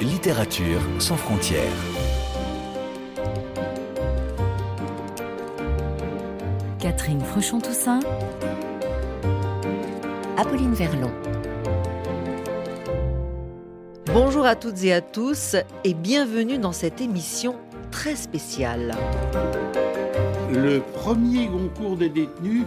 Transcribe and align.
Littérature 0.00 0.80
sans 0.98 1.16
frontières. 1.16 1.62
Catherine 6.78 7.20
Fruchon-Toussaint. 7.20 8.00
Apolline 10.36 10.74
Verlon. 10.74 11.10
Bonjour 14.12 14.44
à 14.44 14.56
toutes 14.56 14.82
et 14.84 14.92
à 14.92 15.00
tous 15.00 15.56
et 15.84 15.94
bienvenue 15.94 16.58
dans 16.58 16.72
cette 16.72 17.00
émission 17.00 17.56
très 17.90 18.16
spéciale. 18.16 18.94
Le 20.52 20.80
premier 20.80 21.46
concours 21.46 21.96
des 21.96 22.08
détenus 22.08 22.64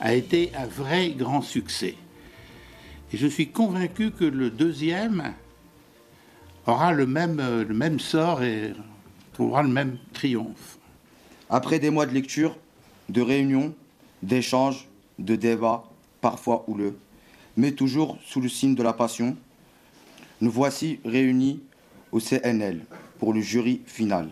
a 0.00 0.14
été 0.14 0.52
un 0.56 0.66
vrai 0.66 1.10
grand 1.10 1.42
succès. 1.42 1.96
Et 3.14 3.16
je 3.16 3.28
suis 3.28 3.46
convaincu 3.46 4.10
que 4.10 4.24
le 4.24 4.50
deuxième 4.50 5.34
aura 6.66 6.92
le 6.92 7.06
même, 7.06 7.36
le 7.36 7.72
même 7.72 8.00
sort 8.00 8.42
et 8.42 8.72
trouvera 9.32 9.62
le 9.62 9.68
même 9.68 9.98
triomphe. 10.12 10.78
Après 11.48 11.78
des 11.78 11.90
mois 11.90 12.06
de 12.06 12.12
lecture, 12.12 12.56
de 13.10 13.20
réunions, 13.20 13.72
d'échanges, 14.24 14.88
de 15.20 15.36
débats, 15.36 15.84
parfois 16.20 16.64
houleux, 16.66 16.98
mais 17.56 17.70
toujours 17.70 18.18
sous 18.26 18.40
le 18.40 18.48
signe 18.48 18.74
de 18.74 18.82
la 18.82 18.92
passion, 18.92 19.36
nous 20.40 20.50
voici 20.50 20.98
réunis 21.04 21.62
au 22.10 22.18
CNL 22.18 22.84
pour 23.20 23.32
le 23.32 23.40
jury 23.40 23.80
final. 23.86 24.30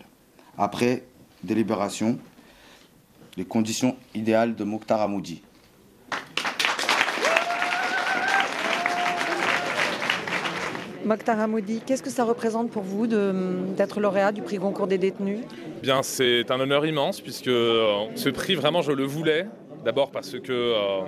Après 0.57 1.05
délibération, 1.41 2.19
les 3.37 3.45
conditions 3.45 3.95
idéales 4.13 4.57
de 4.57 4.65
Mokhtar 4.65 4.99
Amoudi. 4.99 5.41
Mokhtar 11.05 11.39
Hamoudi, 11.39 11.81
qu'est-ce 11.85 12.01
que 12.01 12.09
ça 12.09 12.23
représente 12.23 12.71
pour 12.71 12.83
vous 12.83 13.07
d'être 13.07 13.99
lauréat 13.99 14.31
du 14.31 14.41
prix 14.41 14.57
Goncourt 14.57 14.87
des 14.87 14.97
détenus? 14.97 15.39
Bien, 15.81 16.01
c'est 16.01 16.49
un 16.49 16.59
honneur 16.59 16.85
immense 16.85 17.19
puisque 17.19 17.47
euh, 17.47 18.05
ce 18.15 18.29
prix, 18.29 18.55
vraiment, 18.55 18.81
je 18.81 18.91
le 18.93 19.03
voulais. 19.03 19.45
D'abord 19.83 20.11
parce 20.11 20.39
que 20.39 20.51
euh, 20.51 21.01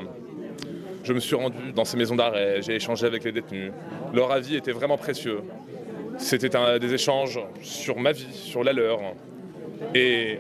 je 1.04 1.14
me 1.14 1.20
suis 1.20 1.36
rendu 1.36 1.72
dans 1.74 1.86
ces 1.86 1.96
maisons 1.96 2.16
d'arrêt, 2.16 2.62
j'ai 2.62 2.76
échangé 2.76 3.06
avec 3.06 3.24
les 3.24 3.32
détenus. 3.32 3.72
Leur 4.14 4.34
avis 4.34 4.58
était 4.58 4.74
vraiment 4.74 4.98
précieux. 4.98 5.40
C'était 6.18 6.50
des 6.80 6.94
échanges 6.94 7.40
sur 7.62 7.98
ma 7.98 8.12
vie, 8.12 8.28
sur 8.34 8.64
la 8.66 8.74
leur. 8.74 9.00
Et, 9.94 10.40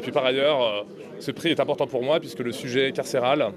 puis 0.00 0.12
par 0.12 0.24
ailleurs, 0.24 0.62
euh, 0.62 0.82
ce 1.18 1.30
prix 1.30 1.50
est 1.50 1.60
important 1.60 1.86
pour 1.86 2.02
moi 2.02 2.20
puisque 2.20 2.40
le 2.40 2.52
sujet 2.52 2.92
carcéral 2.92 3.52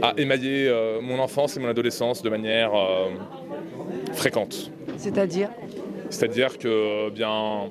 a 0.00 0.14
émaillé 0.16 0.72
mon 1.02 1.18
enfance 1.18 1.56
et 1.56 1.60
mon 1.60 1.68
adolescence 1.68 2.22
de 2.22 2.30
manière 2.30 2.72
fréquente. 4.12 4.70
C'est-à-dire 4.96 5.50
C'est-à-dire 6.10 6.58
que 6.58 7.10
bien 7.10 7.70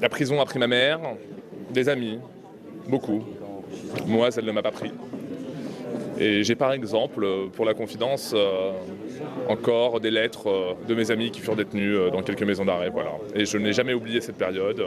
la 0.00 0.08
prison 0.08 0.40
a 0.40 0.44
pris 0.44 0.58
ma 0.58 0.66
mère, 0.66 1.00
des 1.70 1.88
amis, 1.88 2.18
beaucoup. 2.88 3.24
Moi, 4.06 4.28
elle 4.36 4.44
ne 4.44 4.52
m'a 4.52 4.62
pas 4.62 4.70
pris. 4.70 4.92
Et 6.18 6.44
j'ai 6.44 6.54
par 6.54 6.72
exemple, 6.72 7.26
pour 7.54 7.64
la 7.64 7.74
confidence, 7.74 8.32
euh, 8.36 8.72
encore 9.48 10.00
des 10.00 10.10
lettres 10.10 10.48
euh, 10.48 10.74
de 10.86 10.94
mes 10.94 11.10
amis 11.10 11.30
qui 11.30 11.40
furent 11.40 11.56
détenus 11.56 11.96
euh, 11.96 12.10
dans 12.10 12.22
quelques 12.22 12.42
maisons 12.42 12.64
d'arrêt. 12.64 12.90
Voilà. 12.90 13.12
Et 13.34 13.46
je 13.46 13.58
n'ai 13.58 13.72
jamais 13.72 13.94
oublié 13.94 14.20
cette 14.20 14.36
période. 14.36 14.84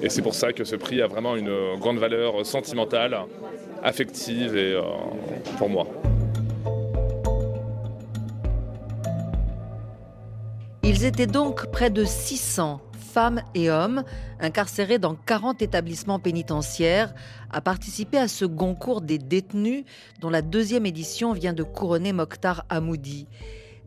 Et 0.00 0.08
c'est 0.08 0.22
pour 0.22 0.34
ça 0.34 0.52
que 0.52 0.64
ce 0.64 0.76
prix 0.76 1.00
a 1.00 1.06
vraiment 1.06 1.36
une 1.36 1.76
grande 1.78 1.98
valeur 1.98 2.44
sentimentale, 2.44 3.16
affective 3.84 4.56
et 4.56 4.76
pour 5.58 5.68
moi. 5.68 5.86
Ils 10.94 11.06
étaient 11.06 11.26
donc 11.26 11.70
près 11.70 11.88
de 11.88 12.04
600 12.04 12.82
femmes 12.98 13.40
et 13.54 13.70
hommes 13.70 14.04
incarcérés 14.40 14.98
dans 14.98 15.14
40 15.14 15.62
établissements 15.62 16.18
pénitentiaires 16.18 17.14
à 17.50 17.62
participer 17.62 18.18
à 18.18 18.28
ce 18.28 18.44
concours 18.44 19.00
des 19.00 19.16
détenus 19.16 19.86
dont 20.20 20.28
la 20.28 20.42
deuxième 20.42 20.84
édition 20.84 21.32
vient 21.32 21.54
de 21.54 21.62
couronner 21.62 22.12
Mokhtar 22.12 22.66
Hamoudi. 22.68 23.26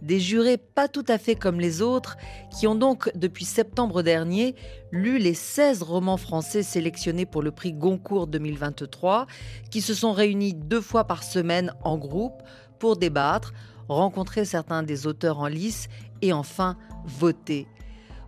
Des 0.02 0.20
jurés 0.20 0.58
pas 0.58 0.88
tout 0.88 1.06
à 1.08 1.20
fait 1.20 1.36
comme 1.36 1.60
les 1.60 1.84
autres 1.84 2.18
qui 2.50 2.66
ont 2.66 2.74
donc 2.74 3.12
depuis 3.14 3.46
septembre 3.46 4.02
dernier 4.02 4.56
lu 4.92 5.20
les 5.20 5.36
16 5.36 5.84
romans 5.84 6.18
français 6.18 6.64
sélectionnés 6.64 7.28
pour 7.28 7.44
le 7.44 7.52
prix 7.52 7.74
Goncourt 7.74 8.26
2023 8.26 9.28
qui 9.70 9.82
se 9.82 9.94
sont 9.94 10.12
réunis 10.12 10.56
deux 10.56 10.82
fois 10.82 11.04
par 11.04 11.22
semaine 11.22 11.72
en 11.84 12.00
groupe 12.00 12.42
pour 12.80 12.98
débattre, 12.98 13.54
rencontrer 13.90 14.44
certains 14.44 14.82
des 14.82 15.06
auteurs 15.06 15.40
en 15.40 15.48
lice 15.48 15.88
et 16.26 16.34
enfin 16.34 16.76
voter. 17.06 17.68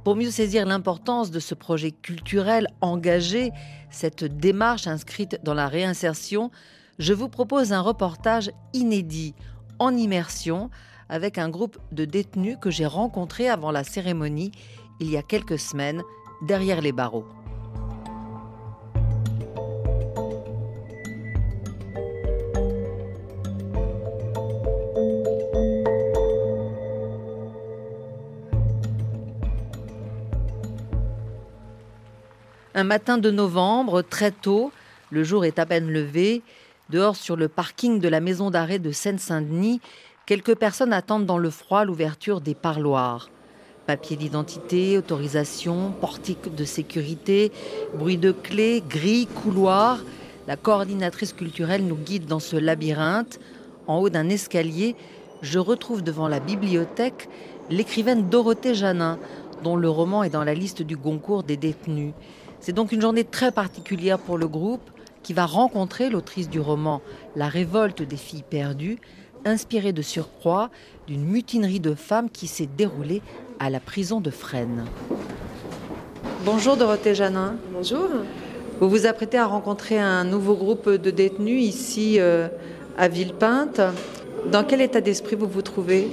Pour 0.03 0.15
mieux 0.15 0.31
saisir 0.31 0.65
l'importance 0.65 1.31
de 1.31 1.39
ce 1.39 1.53
projet 1.53 1.91
culturel 1.91 2.67
engagé, 2.79 3.51
cette 3.89 4.23
démarche 4.23 4.87
inscrite 4.87 5.39
dans 5.43 5.53
la 5.53 5.67
réinsertion, 5.67 6.51
je 6.99 7.13
vous 7.13 7.27
propose 7.27 7.73
un 7.73 7.81
reportage 7.81 8.51
inédit, 8.73 9.35
en 9.79 9.95
immersion, 9.95 10.69
avec 11.09 11.37
un 11.37 11.49
groupe 11.49 11.77
de 11.91 12.05
détenus 12.05 12.57
que 12.61 12.71
j'ai 12.71 12.85
rencontré 12.85 13.49
avant 13.49 13.71
la 13.71 13.83
cérémonie 13.83 14.51
il 14.99 15.09
y 15.09 15.17
a 15.17 15.21
quelques 15.21 15.59
semaines 15.59 16.01
derrière 16.41 16.81
les 16.81 16.91
barreaux. 16.91 17.25
Matin 32.87 33.17
de 33.17 33.29
novembre, 33.29 34.01
très 34.01 34.31
tôt, 34.31 34.71
le 35.11 35.23
jour 35.23 35.45
est 35.45 35.59
à 35.59 35.65
peine 35.65 35.91
levé, 35.91 36.41
dehors 36.89 37.17
sur 37.17 37.35
le 37.35 37.49
parking 37.49 37.99
de 37.99 38.07
la 38.07 38.21
maison 38.21 38.49
d'arrêt 38.49 38.79
de 38.79 38.91
Seine-Saint-Denis, 38.91 39.81
quelques 40.25 40.55
personnes 40.55 40.93
attendent 40.93 41.25
dans 41.25 41.37
le 41.37 41.49
froid 41.49 41.83
l'ouverture 41.83 42.39
des 42.39 42.55
parloirs. 42.55 43.29
Papier 43.87 44.15
d'identité, 44.15 44.97
autorisation, 44.97 45.91
portique 45.99 46.55
de 46.55 46.63
sécurité, 46.63 47.51
bruit 47.93 48.17
de 48.17 48.31
clés, 48.31 48.81
grilles, 48.87 49.27
couloirs. 49.27 49.99
La 50.47 50.55
coordinatrice 50.55 51.33
culturelle 51.33 51.85
nous 51.85 51.95
guide 51.95 52.25
dans 52.25 52.39
ce 52.39 52.55
labyrinthe. 52.55 53.39
En 53.85 53.99
haut 53.99 54.09
d'un 54.09 54.29
escalier, 54.29 54.95
je 55.41 55.59
retrouve 55.59 56.03
devant 56.03 56.29
la 56.29 56.39
bibliothèque 56.39 57.29
l'écrivaine 57.69 58.29
Dorothée 58.29 58.75
Janin, 58.75 59.19
dont 59.63 59.75
le 59.75 59.89
roman 59.89 60.23
est 60.23 60.29
dans 60.29 60.45
la 60.45 60.53
liste 60.53 60.81
du 60.81 60.95
concours 60.95 61.43
des 61.43 61.57
détenus. 61.57 62.13
C'est 62.59 62.73
donc 62.73 62.91
une 62.91 63.01
journée 63.01 63.23
très 63.23 63.51
particulière 63.51 64.19
pour 64.19 64.37
le 64.37 64.47
groupe 64.47 64.89
qui 65.23 65.33
va 65.33 65.45
rencontrer 65.45 66.09
l'autrice 66.09 66.49
du 66.49 66.59
roman 66.59 67.01
La 67.35 67.47
révolte 67.49 68.01
des 68.01 68.17
filles 68.17 68.43
perdues, 68.49 68.97
inspirée 69.45 69.93
de 69.93 70.01
surcroît 70.01 70.69
d'une 71.07 71.23
mutinerie 71.23 71.79
de 71.79 71.95
femmes 71.95 72.29
qui 72.29 72.47
s'est 72.47 72.69
déroulée 72.77 73.21
à 73.59 73.69
la 73.69 73.79
prison 73.79 74.21
de 74.21 74.29
Fresnes. 74.29 74.85
Bonjour 76.45 76.77
Dorothée 76.77 77.15
Janin. 77.15 77.55
Bonjour. 77.73 78.07
Vous 78.79 78.89
vous 78.89 79.05
apprêtez 79.05 79.37
à 79.37 79.47
rencontrer 79.47 79.99
un 79.99 80.23
nouveau 80.23 80.55
groupe 80.55 80.89
de 80.89 81.11
détenus 81.11 81.63
ici 81.63 82.19
euh, 82.19 82.47
à 82.97 83.07
Villepinte. 83.07 83.81
Dans 84.51 84.63
quel 84.63 84.81
état 84.81 85.01
d'esprit 85.01 85.35
vous 85.35 85.47
vous 85.47 85.61
trouvez? 85.61 86.09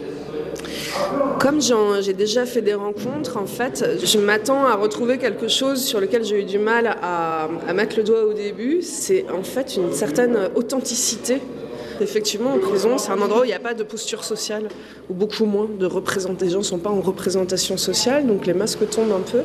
Comme 1.39 1.61
j'ai 1.61 2.13
déjà 2.13 2.47
fait 2.47 2.63
des 2.63 2.75
rencontres, 2.75 3.37
en 3.37 3.47
fait, 3.47 3.99
je 4.03 4.19
m'attends 4.19 4.65
à 4.65 4.75
retrouver 4.75 5.19
quelque 5.19 5.49
chose 5.49 5.83
sur 5.83 6.01
lequel 6.01 6.25
j'ai 6.25 6.41
eu 6.41 6.45
du 6.45 6.59
mal 6.59 6.97
à, 7.03 7.49
mettre 7.75 7.97
le 7.97 8.03
doigt 8.03 8.25
au 8.25 8.33
début. 8.33 8.83
C'est 8.83 9.27
en 9.31 9.43
fait 9.43 9.77
une 9.77 9.93
certaine 9.93 10.39
authenticité. 10.55 11.41
Effectivement, 12.01 12.55
en 12.55 12.59
prison, 12.59 12.99
c'est 12.99 13.13
un 13.13 13.21
endroit 13.21 13.43
où 13.43 13.45
il 13.45 13.49
n'y 13.49 13.55
a 13.55 13.61
pas 13.61 13.75
de 13.75 13.85
posture 13.85 14.25
sociale, 14.25 14.69
ou 15.09 15.15
beaucoup 15.15 15.45
moins 15.45 15.69
de 15.79 15.87
représentants. 15.87 16.45
Les 16.45 16.51
gens 16.51 16.59
ne 16.59 16.65
sont 16.65 16.79
pas 16.79 16.91
en 16.91 17.01
représentation 17.01 17.77
sociale, 17.77 18.27
donc 18.27 18.47
les 18.47 18.55
masques 18.55 18.89
tombent 18.91 19.13
un 19.13 19.21
peu. 19.21 19.43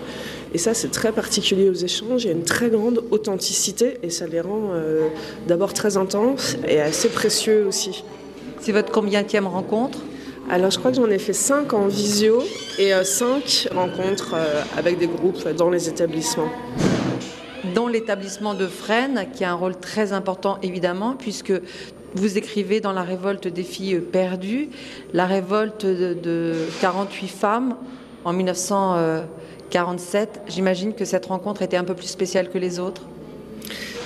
Et 0.54 0.58
ça, 0.58 0.74
c'est 0.74 0.90
très 0.90 1.12
particulier 1.12 1.70
aux 1.70 1.76
échanges. 1.76 2.24
Il 2.24 2.28
y 2.28 2.32
a 2.32 2.34
une 2.34 2.44
très 2.44 2.70
grande 2.70 3.04
authenticité, 3.12 4.00
et 4.02 4.10
ça 4.10 4.26
les 4.26 4.42
rend 4.42 4.72
euh, 4.74 5.10
d'abord 5.48 5.74
très 5.74 5.96
intenses 5.98 6.58
et 6.68 6.82
assez 6.82 7.10
précieux 7.10 7.66
aussi. 7.68 8.04
C'est 8.62 8.72
votre 8.72 8.92
combienième 8.92 9.46
rencontre? 9.46 10.00
Alors 10.50 10.72
je 10.72 10.80
crois 10.80 10.90
que 10.90 10.98
j'en 10.98 11.10
ai 11.10 11.19
fait 11.19 11.34
5 11.34 11.72
en 11.74 11.86
visio 11.86 12.42
et 12.80 12.92
5 13.04 13.69
euh, 13.72 13.75
rencontres 13.75 14.34
euh, 14.34 14.63
avec 14.75 14.98
des 14.98 15.06
groupes 15.06 15.48
dans 15.50 15.69
les 15.69 15.90
établissements. 15.90 16.50
Dans 17.75 17.88
l'établissement 17.88 18.56
de 18.56 18.66
Fresnes, 18.66 19.28
qui 19.31 19.44
a 19.44 19.51
un 19.51 19.56
rôle 19.56 19.78
très 19.78 20.12
important 20.12 20.57
évidemment, 20.63 21.13
puisque 21.13 21.54
vous 22.16 22.40
écrivez 22.40 22.81
dans 22.81 22.94
la 22.94 23.04
révolte 23.04 23.48
des 23.48 23.62
filles 23.62 24.00
perdues, 24.00 24.69
la 25.13 25.28
révolte 25.28 25.86
de, 25.86 26.56
48 26.81 27.28
femmes 27.28 27.75
en 28.25 28.34
1947. 28.34 30.42
J'imagine 30.48 30.95
que 30.95 31.06
cette 31.06 31.28
rencontre 31.28 31.62
était 31.62 31.78
un 31.78 31.84
peu 31.84 31.94
plus 31.94 32.07
spéciale 32.07 32.50
que 32.50 32.57
les 32.57 32.80
autres. 32.80 33.04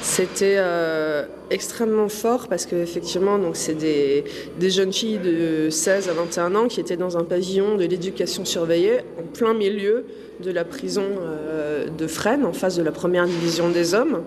C'était 0.04 0.58
euh, 0.58 1.24
extrêmement 1.50 2.10
fort 2.10 2.50
parce 2.50 2.66
qu'effectivement, 2.66 3.40
c'est 3.54 3.74
des, 3.74 4.26
jeunes 4.70 4.92
filles 4.92 5.18
de 5.18 5.70
16 5.70 6.10
à 6.10 6.14
21 6.14 6.56
ans 6.56 6.68
qui 6.68 6.82
étaient 6.82 6.98
dans 6.98 7.18
un 7.18 7.24
pavillon 7.24 7.78
de 7.78 7.86
l'éducation 7.86 8.44
surveillée 8.44 9.00
en 9.18 9.24
plein 9.34 9.54
milieu 9.54 10.06
de 10.44 10.52
la 10.52 10.66
prison 10.66 11.06
euh, 11.22 11.88
de 11.88 12.06
Fresnes, 12.06 12.44
en 12.44 12.52
face 12.52 12.76
de 12.76 12.84
la 12.84 12.92
première 12.92 13.26
division 13.26 13.70
des 13.70 13.94
hommes, 13.94 14.24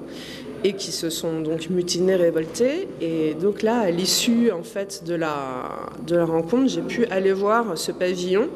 et 0.65 0.73
qui 0.73 0.93
se 0.93 1.11
sont 1.11 1.41
donc 1.43 1.69
mutinés, 1.69 2.17
révoltés. 2.17 2.89
Et 3.03 3.35
donc 3.35 3.61
là, 3.61 3.81
à 3.81 3.91
l'issue 3.91 4.51
en 4.53 4.63
fait 4.63 5.05
de 5.05 5.15
la 5.15 6.25
rencontre, 6.25 6.69
j'ai 6.69 6.81
pu 6.81 7.05
aller 7.11 7.35
voir 7.35 7.77
ce 7.77 7.93
pavillon 7.93 8.49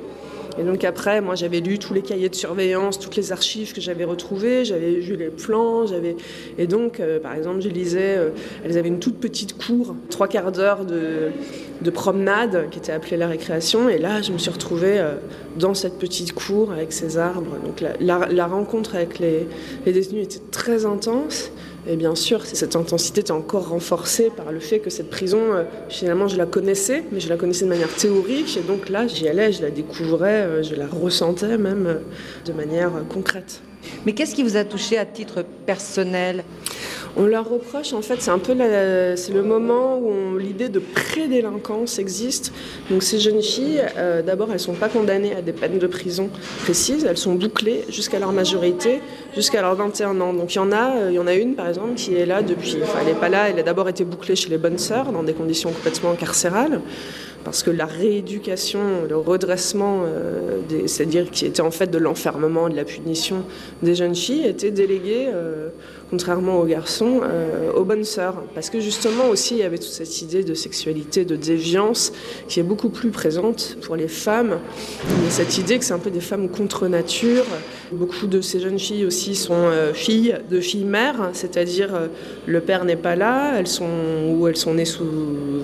et 0.58 0.62
donc 0.62 0.84
après, 0.84 1.20
moi 1.20 1.34
j'avais 1.34 1.60
lu 1.60 1.78
tous 1.78 1.94
les 1.94 2.02
cahiers 2.02 2.28
de 2.28 2.34
surveillance, 2.34 2.98
toutes 2.98 3.16
les 3.16 3.32
archives 3.32 3.72
que 3.72 3.80
j'avais 3.80 4.04
retrouvées, 4.04 4.64
j'avais 4.64 4.94
vu 4.94 5.16
les 5.16 5.28
plans, 5.28 5.86
j'avais 5.86 6.16
et 6.58 6.66
donc 6.66 7.00
euh, 7.00 7.18
par 7.18 7.34
exemple 7.34 7.60
je 7.60 7.68
lisais, 7.68 8.16
euh, 8.16 8.30
elles 8.64 8.78
avaient 8.78 8.88
une 8.88 9.00
toute 9.00 9.18
petite 9.18 9.56
cour, 9.56 9.94
trois 10.08 10.28
quarts 10.28 10.52
d'heure 10.52 10.84
de, 10.84 11.30
de, 11.82 11.90
promenade 11.90 12.68
qui 12.70 12.78
était 12.78 12.92
appelée 12.92 13.16
la 13.16 13.28
récréation, 13.28 13.88
et 13.88 13.98
là 13.98 14.22
je 14.22 14.32
me 14.32 14.38
suis 14.38 14.50
retrouvée 14.50 14.98
euh, 14.98 15.14
dans 15.58 15.74
cette 15.74 15.98
petite 15.98 16.32
cour 16.32 16.72
avec 16.72 16.92
ces 16.92 17.18
arbres. 17.18 17.56
Donc 17.64 17.82
la, 18.00 18.46
rencontre 18.46 18.94
avec 18.94 19.18
les, 19.18 19.46
les 19.86 19.92
détenus 19.92 20.24
était 20.24 20.42
très 20.50 20.86
intense. 20.86 21.50
Et 21.88 21.96
bien 21.96 22.14
sûr, 22.14 22.44
cette 22.44 22.76
intensité 22.76 23.22
était 23.22 23.30
encore 23.30 23.70
renforcée 23.70 24.30
par 24.30 24.52
le 24.52 24.60
fait 24.60 24.80
que 24.80 24.90
cette 24.90 25.08
prison, 25.08 25.38
euh, 25.40 25.64
finalement, 25.88 26.28
je 26.28 26.36
la 26.36 26.44
connaissais, 26.44 27.04
mais 27.10 27.20
je 27.20 27.28
la 27.30 27.36
connaissais 27.36 27.64
de 27.64 27.70
manière 27.70 27.92
théorique. 27.94 28.58
Et 28.58 28.60
donc 28.60 28.90
là, 28.90 29.06
j'y 29.06 29.26
allais, 29.28 29.50
je 29.50 29.62
la 29.62 29.70
découvrais, 29.70 30.42
euh, 30.42 30.62
je 30.62 30.74
la 30.74 30.86
ressentais 30.86 31.56
même 31.56 32.00
de 32.44 32.52
manière 32.52 32.90
concrète. 33.08 33.62
Mais 34.04 34.12
qu'est-ce 34.12 34.34
qui 34.34 34.42
vous 34.42 34.56
a 34.56 34.64
touché 34.64 34.98
à 34.98 35.06
titre 35.06 35.44
personnel? 35.64 36.44
On 37.16 37.26
leur 37.26 37.48
reproche, 37.48 37.92
en 37.92 38.02
fait, 38.02 38.20
c'est 38.20 38.30
un 38.30 38.38
peu 38.38 38.54
c'est 39.16 39.32
le 39.32 39.42
moment 39.42 39.98
où 39.98 40.38
l'idée 40.38 40.68
de 40.68 40.78
prédélinquance 40.78 41.98
existe. 41.98 42.52
Donc 42.90 43.02
ces 43.02 43.18
jeunes 43.18 43.42
filles, 43.42 43.82
euh, 43.96 44.22
d'abord, 44.22 44.48
elles 44.48 44.54
ne 44.54 44.58
sont 44.58 44.74
pas 44.74 44.88
condamnées 44.88 45.34
à 45.34 45.42
des 45.42 45.52
peines 45.52 45.78
de 45.78 45.86
prison 45.86 46.30
précises, 46.62 47.04
elles 47.04 47.16
sont 47.16 47.34
bouclées 47.34 47.84
jusqu'à 47.88 48.18
leur 48.18 48.32
majorité, 48.32 49.00
jusqu'à 49.34 49.62
leurs 49.62 49.74
21 49.74 50.20
ans. 50.20 50.32
Donc 50.32 50.54
il 50.54 50.56
y 50.56 50.60
en 50.60 50.72
a, 50.72 50.96
euh, 50.96 51.08
il 51.10 51.14
y 51.14 51.18
en 51.18 51.26
a 51.26 51.34
une, 51.34 51.54
par 51.54 51.68
exemple, 51.68 51.94
qui 51.94 52.14
est 52.14 52.26
là 52.26 52.42
depuis, 52.42 52.76
enfin, 52.82 52.98
elle 53.00 53.14
n'est 53.14 53.20
pas 53.20 53.28
là, 53.28 53.48
elle 53.48 53.58
a 53.58 53.62
d'abord 53.62 53.88
été 53.88 54.04
bouclée 54.04 54.36
chez 54.36 54.48
les 54.48 54.58
bonnes 54.58 54.78
sœurs, 54.78 55.12
dans 55.12 55.22
des 55.22 55.34
conditions 55.34 55.70
complètement 55.70 56.14
carcérales 56.14 56.80
parce 57.44 57.62
que 57.62 57.70
la 57.70 57.86
rééducation, 57.86 58.80
le 59.08 59.16
redressement, 59.16 60.02
euh, 60.04 60.60
c'est-à-dire 60.86 61.30
qui 61.30 61.46
était 61.46 61.62
en 61.62 61.70
fait 61.70 61.90
de 61.90 61.98
l'enfermement, 61.98 62.68
de 62.68 62.76
la 62.76 62.84
punition 62.84 63.44
des 63.82 63.94
jeunes 63.94 64.14
filles, 64.14 64.46
était 64.46 64.70
délégué 64.70 65.28
contrairement 66.10 66.58
aux 66.58 66.64
garçons, 66.64 67.20
euh, 67.22 67.72
aux 67.72 67.84
bonnes 67.84 68.04
sœurs. 68.04 68.42
Parce 68.54 68.68
que 68.68 68.80
justement 68.80 69.28
aussi, 69.28 69.54
il 69.54 69.60
y 69.60 69.62
avait 69.62 69.78
toute 69.78 69.88
cette 69.88 70.20
idée 70.20 70.42
de 70.42 70.54
sexualité, 70.54 71.24
de 71.24 71.36
déviance, 71.36 72.12
qui 72.48 72.58
est 72.58 72.64
beaucoup 72.64 72.90
plus 72.90 73.10
présente 73.10 73.76
pour 73.80 73.94
les 73.96 74.08
femmes. 74.08 74.58
Cette 75.28 75.56
idée 75.56 75.78
que 75.78 75.84
c'est 75.84 75.94
un 75.94 75.98
peu 75.98 76.10
des 76.10 76.20
femmes 76.20 76.48
contre 76.48 76.88
nature. 76.88 77.44
Beaucoup 77.92 78.28
de 78.28 78.40
ces 78.40 78.60
jeunes 78.60 78.78
filles 78.78 79.04
aussi 79.04 79.34
sont 79.34 79.52
euh, 79.54 79.92
filles 79.92 80.36
de 80.48 80.60
filles-mères, 80.60 81.30
c'est-à-dire 81.32 81.92
euh, 81.92 82.06
le 82.46 82.60
père 82.60 82.84
n'est 82.84 82.94
pas 82.94 83.16
là, 83.16 83.54
elles 83.58 83.66
sont, 83.66 83.88
ou 84.28 84.46
elles 84.46 84.56
sont 84.56 84.74
nées 84.74 84.84
sous, 84.84 85.04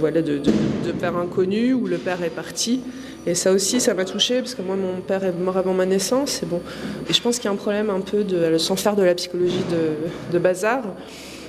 voilà, 0.00 0.22
de, 0.22 0.38
de, 0.38 0.50
de 0.86 0.92
pères 0.92 1.16
inconnus, 1.16 1.74
ou 1.74 1.86
le 1.86 1.98
père 1.98 2.22
est 2.24 2.30
parti. 2.30 2.80
Et 3.26 3.34
ça 3.34 3.52
aussi, 3.52 3.80
ça 3.80 3.94
m'a 3.94 4.04
touchée, 4.04 4.40
parce 4.40 4.56
que 4.56 4.62
moi, 4.62 4.74
mon 4.74 5.00
père 5.02 5.22
est 5.22 5.32
mort 5.32 5.56
avant 5.56 5.72
ma 5.72 5.86
naissance. 5.86 6.42
Et, 6.42 6.46
bon. 6.46 6.60
je 7.08 7.20
pense 7.20 7.36
qu'il 7.36 7.44
y 7.44 7.48
a 7.48 7.52
un 7.52 7.56
problème 7.56 7.90
un 7.90 8.00
peu, 8.00 8.24
de, 8.24 8.58
sans 8.58 8.74
faire 8.76 8.96
de 8.96 9.04
la 9.04 9.14
psychologie 9.14 9.64
de, 9.70 10.32
de 10.32 10.38
bazar, 10.40 10.82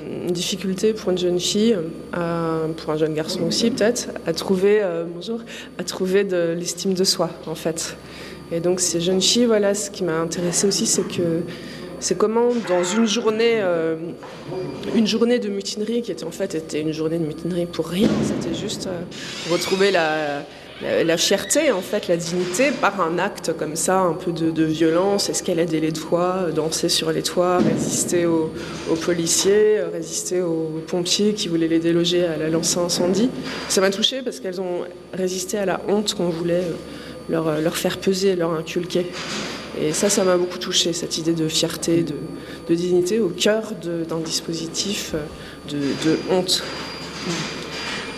une 0.08 0.32
difficulté 0.32 0.94
pour 0.94 1.12
une 1.12 1.18
jeune 1.18 1.40
fille, 1.40 1.76
pour 2.12 2.92
un 2.92 2.98
jeune 2.98 3.14
garçon 3.14 3.44
aussi 3.44 3.72
peut-être, 3.72 4.10
à 4.26 4.34
trouver, 4.34 4.80
euh, 4.82 5.06
bonjour, 5.12 5.40
à 5.78 5.84
trouver 5.84 6.24
de 6.24 6.56
l'estime 6.58 6.94
de 6.94 7.04
soi, 7.04 7.30
en 7.46 7.56
fait. 7.56 7.98
Et 8.52 8.60
donc 8.60 8.80
ces 8.80 9.02
jeunes 9.02 9.22
filles, 9.22 9.46
voilà, 9.46 9.74
ce 9.74 9.92
qui 9.92 10.04
m'a 10.04 10.20
intéressée 10.20 10.68
aussi, 10.68 10.86
c'est 10.86 11.08
que 11.08 11.42
c'est 12.00 12.18
comment 12.18 12.50
dans 12.68 12.84
une 12.84 13.08
journée, 13.08 13.60
euh, 13.60 13.96
une 14.96 15.08
journée 15.08 15.40
de 15.40 15.50
mutinerie 15.50 16.02
qui 16.02 16.12
était 16.12 16.26
en 16.26 16.32
fait 16.32 16.54
était 16.54 16.82
une 16.82 16.92
journée 16.92 17.18
de 17.18 17.26
mutinerie 17.26 17.66
pour 17.66 17.88
rien, 17.88 18.10
c'était 18.24 18.56
juste 18.56 18.88
euh, 18.88 19.52
retrouver 19.52 19.92
la 19.92 21.18
fierté, 21.18 21.72
en 21.72 21.82
fait, 21.82 22.08
la 22.08 22.16
dignité, 22.16 22.70
par 22.70 23.02
un 23.02 23.18
acte 23.18 23.52
comme 23.58 23.76
ça, 23.76 24.00
un 24.00 24.14
peu 24.14 24.32
de, 24.32 24.64
violence, 24.64 25.30
escalader 25.30 25.80
les 25.80 25.92
toits, 25.92 26.50
danser 26.54 26.88
sur 26.88 27.12
les 27.12 27.24
toits, 27.24 27.58
résister 27.58 28.28
aux, 28.28 28.52
policiers, 29.04 29.82
résister 29.92 30.42
aux 30.42 30.82
pompiers 30.86 31.34
qui 31.34 31.48
voulaient 31.48 31.68
les 31.68 31.80
déloger 31.80 32.26
à 32.26 32.38
la 32.38 32.50
lance 32.50 32.78
incendie. 32.78 33.32
Ça 33.70 33.82
m'a 33.82 33.90
touchée 33.90 34.22
parce 34.22 34.40
qu'elles 34.40 34.62
ont 34.62 34.82
résisté 35.14 35.58
à 35.58 35.66
la 35.66 35.82
honte 35.88 36.14
qu'on 36.14 36.30
voulait 36.30 36.64
leur, 37.30 37.60
leur, 37.62 37.78
faire 37.78 37.98
peser, 37.98 38.36
leur 38.36 38.52
inculquer. 38.52 39.08
Et 39.80 39.94
ça, 39.94 40.10
ça 40.10 40.24
m'a 40.24 40.38
beaucoup 40.38 40.58
touchée, 40.58 40.94
cette 40.94 41.18
idée 41.18 41.34
de 41.34 41.48
fierté, 41.48 42.04
de, 42.04 42.76
dignité 42.76 43.20
au 43.20 43.30
cœur 43.30 43.74
d'un 43.82 44.20
dispositif 44.20 45.14
de, 45.70 45.78
de 45.78 46.18
honte. 46.32 46.64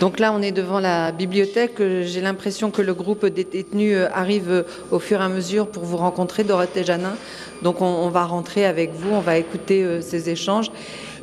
Donc 0.00 0.18
là, 0.18 0.32
on 0.32 0.40
est 0.40 0.50
devant 0.50 0.80
la 0.80 1.12
bibliothèque. 1.12 1.76
J'ai 1.78 2.22
l'impression 2.22 2.70
que 2.70 2.80
le 2.80 2.94
groupe 2.94 3.26
des 3.26 3.44
détenus 3.44 3.94
euh, 3.96 4.08
arrive 4.14 4.50
euh, 4.50 4.62
au 4.90 4.98
fur 4.98 5.20
et 5.20 5.24
à 5.24 5.28
mesure 5.28 5.68
pour 5.68 5.84
vous 5.84 5.98
rencontrer, 5.98 6.42
Dorothée 6.42 6.84
Janin. 6.84 7.14
Donc 7.60 7.82
on, 7.82 8.08
va 8.08 8.24
rentrer 8.24 8.64
avec 8.64 8.94
vous, 8.94 9.10
on 9.10 9.20
va 9.20 9.36
écouter 9.36 9.84
euh, 9.84 10.00
ces 10.00 10.30
échanges 10.30 10.70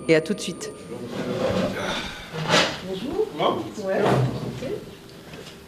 et 0.08 0.14
à 0.16 0.22
tout 0.22 0.36
de 0.36 0.40
suite. 0.40 0.72
Bonjour. 2.88 3.28
Ouais. 3.84 4.02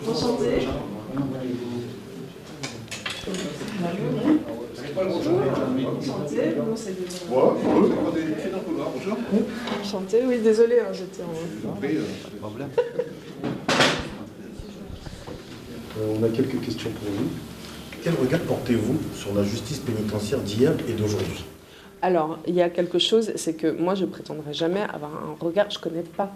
Enchanté. 0.07 0.67
Bonjour. 1.11 1.68
Bonjour. 3.79 5.39
Enchanté. 9.81 10.19
Oui, 10.25 10.39
désolé, 10.39 10.79
hein, 10.79 10.91
j'étais 10.91 11.23
en. 11.23 11.27
Euh, 15.97 16.15
on 16.19 16.23
a 16.23 16.29
quelques 16.29 16.59
questions 16.61 16.89
pour 16.91 17.09
vous. 17.11 17.29
Quel 18.03 18.13
regard 18.15 18.41
portez-vous 18.41 18.97
sur 19.15 19.33
la 19.33 19.43
justice 19.43 19.79
pénitentiaire 19.79 20.39
d'hier 20.39 20.73
et 20.87 20.93
d'aujourd'hui? 20.93 21.45
Alors, 22.01 22.39
il 22.47 22.55
y 22.55 22.61
a 22.61 22.69
quelque 22.69 22.99
chose, 22.99 23.31
c'est 23.35 23.53
que 23.53 23.67
moi, 23.67 23.95
je 23.95 24.05
prétendrai 24.05 24.53
jamais 24.53 24.81
avoir 24.81 25.11
un 25.11 25.35
regard, 25.39 25.69
je 25.69 25.77
ne 25.77 25.83
connais 25.83 26.03
pas 26.03 26.31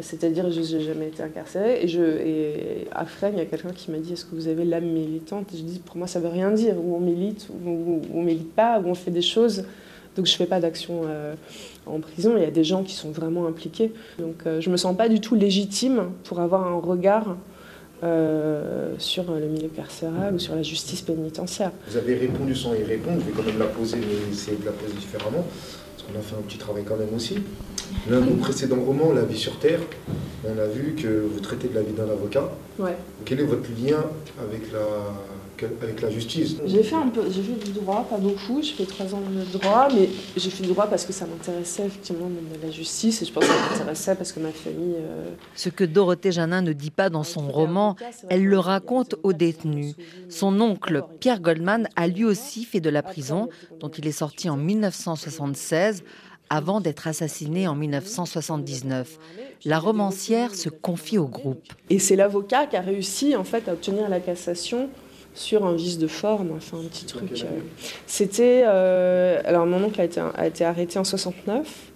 c'est-à-dire, 0.00 0.50
je 0.50 0.60
n'ai 0.60 0.82
jamais 0.82 1.08
été 1.08 1.22
incarcérée. 1.22 1.84
Et, 1.84 2.88
à 2.92 3.04
Fresnes, 3.04 3.34
il 3.36 3.38
y 3.38 3.42
a 3.42 3.46
quelqu'un 3.46 3.70
qui 3.70 3.90
m'a 3.90 3.98
dit 3.98 4.12
Est-ce 4.12 4.24
que 4.24 4.34
vous 4.34 4.48
avez 4.48 4.64
l'âme 4.64 4.86
militante? 4.86 5.46
Je 5.54 5.62
dis 5.62 5.78
Pour 5.78 5.96
moi, 5.96 6.06
ça 6.06 6.18
ne 6.18 6.24
veut 6.24 6.30
rien 6.30 6.50
dire. 6.50 6.74
Où 6.76 6.96
on 6.96 7.00
milite, 7.00 7.48
ou 7.64 8.00
on 8.12 8.20
ne 8.20 8.26
milite 8.26 8.52
pas, 8.52 8.80
où 8.80 8.88
on 8.88 8.94
fait 8.94 9.10
des 9.10 9.22
choses. 9.22 9.64
Donc, 10.16 10.26
je 10.26 10.32
ne 10.32 10.36
fais 10.36 10.46
pas 10.46 10.60
d'action 10.60 11.02
euh, 11.06 11.34
en 11.86 12.00
prison. 12.00 12.34
Il 12.36 12.42
y 12.42 12.46
a 12.46 12.50
des 12.50 12.64
gens 12.64 12.82
qui 12.82 12.94
sont 12.94 13.10
vraiment 13.10 13.46
impliqués. 13.46 13.92
Donc, 14.18 14.42
euh, 14.46 14.60
je 14.60 14.68
ne 14.68 14.72
me 14.72 14.76
sens 14.76 14.96
pas 14.96 15.08
du 15.08 15.20
tout 15.20 15.34
légitime 15.34 16.10
pour 16.24 16.40
avoir 16.40 16.66
un 16.66 16.78
regard 16.78 17.36
euh, 18.02 18.94
sur 18.98 19.32
le 19.32 19.46
milieu 19.46 19.68
carcéral 19.68 20.34
ou 20.34 20.38
sur 20.38 20.54
la 20.56 20.62
justice 20.62 21.02
pénitentiaire. 21.02 21.70
Vous 21.88 21.96
avez 21.96 22.14
répondu 22.14 22.54
sans 22.54 22.74
y 22.74 22.82
répondre. 22.82 23.20
Je 23.20 23.26
vais 23.26 23.32
quand 23.32 23.46
même 23.46 23.58
la 23.58 23.66
poser, 23.66 23.96
mais 23.98 24.32
essayer 24.32 24.56
de 24.56 24.64
la 24.64 24.72
poser 24.72 24.94
différemment. 24.94 25.44
Parce 25.96 26.08
qu'on 26.08 26.18
a 26.18 26.22
fait 26.22 26.36
un 26.36 26.42
petit 26.42 26.58
travail 26.58 26.82
quand 26.84 26.96
même 26.96 27.14
aussi. 27.14 27.36
L'un 28.08 28.20
de 28.20 28.26
nos 28.26 28.36
précédents 28.36 28.80
romans, 28.84 29.12
La 29.12 29.22
vie 29.24 29.38
sur 29.38 29.58
Terre, 29.58 29.80
on 30.44 30.58
a 30.58 30.66
vu 30.66 30.94
que 30.94 31.26
vous 31.32 31.40
traitez 31.40 31.68
de 31.68 31.74
la 31.74 31.82
vie 31.82 31.92
d'un 31.92 32.08
avocat. 32.10 32.50
Ouais. 32.78 32.96
Quel 33.24 33.40
est 33.40 33.44
votre 33.44 33.68
lien 33.82 34.04
avec 34.42 34.70
la, 34.72 35.68
avec 35.82 36.02
la 36.02 36.10
justice? 36.10 36.56
J'ai 36.66 36.82
fait 36.82 36.96
un 36.96 37.08
peu, 37.08 37.22
j'ai 37.30 37.42
fait 37.42 37.64
du 37.64 37.70
droit, 37.72 38.06
pas 38.10 38.18
beaucoup. 38.18 38.60
J'ai 38.60 38.72
fait 38.74 38.84
trois 38.84 39.06
ans 39.14 39.22
de 39.22 39.58
droit, 39.58 39.88
mais 39.94 40.10
j'ai 40.36 40.50
fait 40.50 40.62
du 40.62 40.68
droit 40.70 40.86
parce 40.86 41.06
que 41.06 41.14
ça 41.14 41.26
m'intéressait 41.26 41.86
effectivement 41.86 42.28
de 42.28 42.66
la 42.66 42.70
justice 42.70 43.22
et 43.22 43.24
je 43.24 43.32
pense 43.32 43.44
que 43.44 43.50
ça 43.50 43.70
m'intéressait 43.78 44.14
parce 44.16 44.32
que 44.32 44.40
ma 44.40 44.50
famille. 44.50 44.96
Euh, 44.98 45.30
Ce 45.54 45.70
que 45.70 45.84
Dorothée 45.84 46.32
Janin 46.32 46.60
ne 46.60 46.74
dit 46.74 46.90
pas 46.90 47.08
dans 47.08 47.24
son 47.24 47.48
roman, 47.48 47.96
elle 48.28 48.44
le 48.44 48.58
raconte 48.58 49.14
aux 49.22 49.32
détenus. 49.32 49.94
Son 50.28 50.60
oncle 50.60 51.04
Pierre 51.20 51.40
Goldman 51.40 51.88
a 51.96 52.06
lui 52.06 52.24
aussi 52.26 52.64
fait 52.64 52.80
de 52.80 52.90
la 52.90 53.02
prison, 53.02 53.48
dont 53.80 53.88
il 53.88 54.06
est 54.06 54.12
sorti 54.12 54.50
en 54.50 54.58
1976 54.58 56.02
avant 56.50 56.80
d'être 56.80 57.06
assassinée 57.06 57.66
en 57.68 57.74
1979. 57.74 59.18
La 59.64 59.78
romancière 59.78 60.54
se 60.54 60.68
confie 60.68 61.18
au 61.18 61.26
groupe. 61.26 61.64
Et 61.90 61.98
c'est 61.98 62.16
l'avocat 62.16 62.66
qui 62.66 62.76
a 62.76 62.80
réussi 62.80 63.34
en 63.34 63.44
fait 63.44 63.68
à 63.68 63.72
obtenir 63.72 64.08
la 64.08 64.20
cassation 64.20 64.88
sur 65.34 65.66
un 65.66 65.74
vice 65.74 65.98
de 65.98 66.06
forme, 66.06 66.52
enfin 66.56 66.78
un 66.78 66.88
petit 66.88 67.06
truc. 67.06 67.42
Euh. 67.42 67.60
C'était 68.06 68.62
euh, 68.66 69.40
alors 69.44 69.66
mon 69.66 69.82
oncle 69.82 70.00
a 70.00 70.46
été, 70.46 70.64
arrêté 70.64 70.98
en 70.98 71.04
69. 71.04 71.90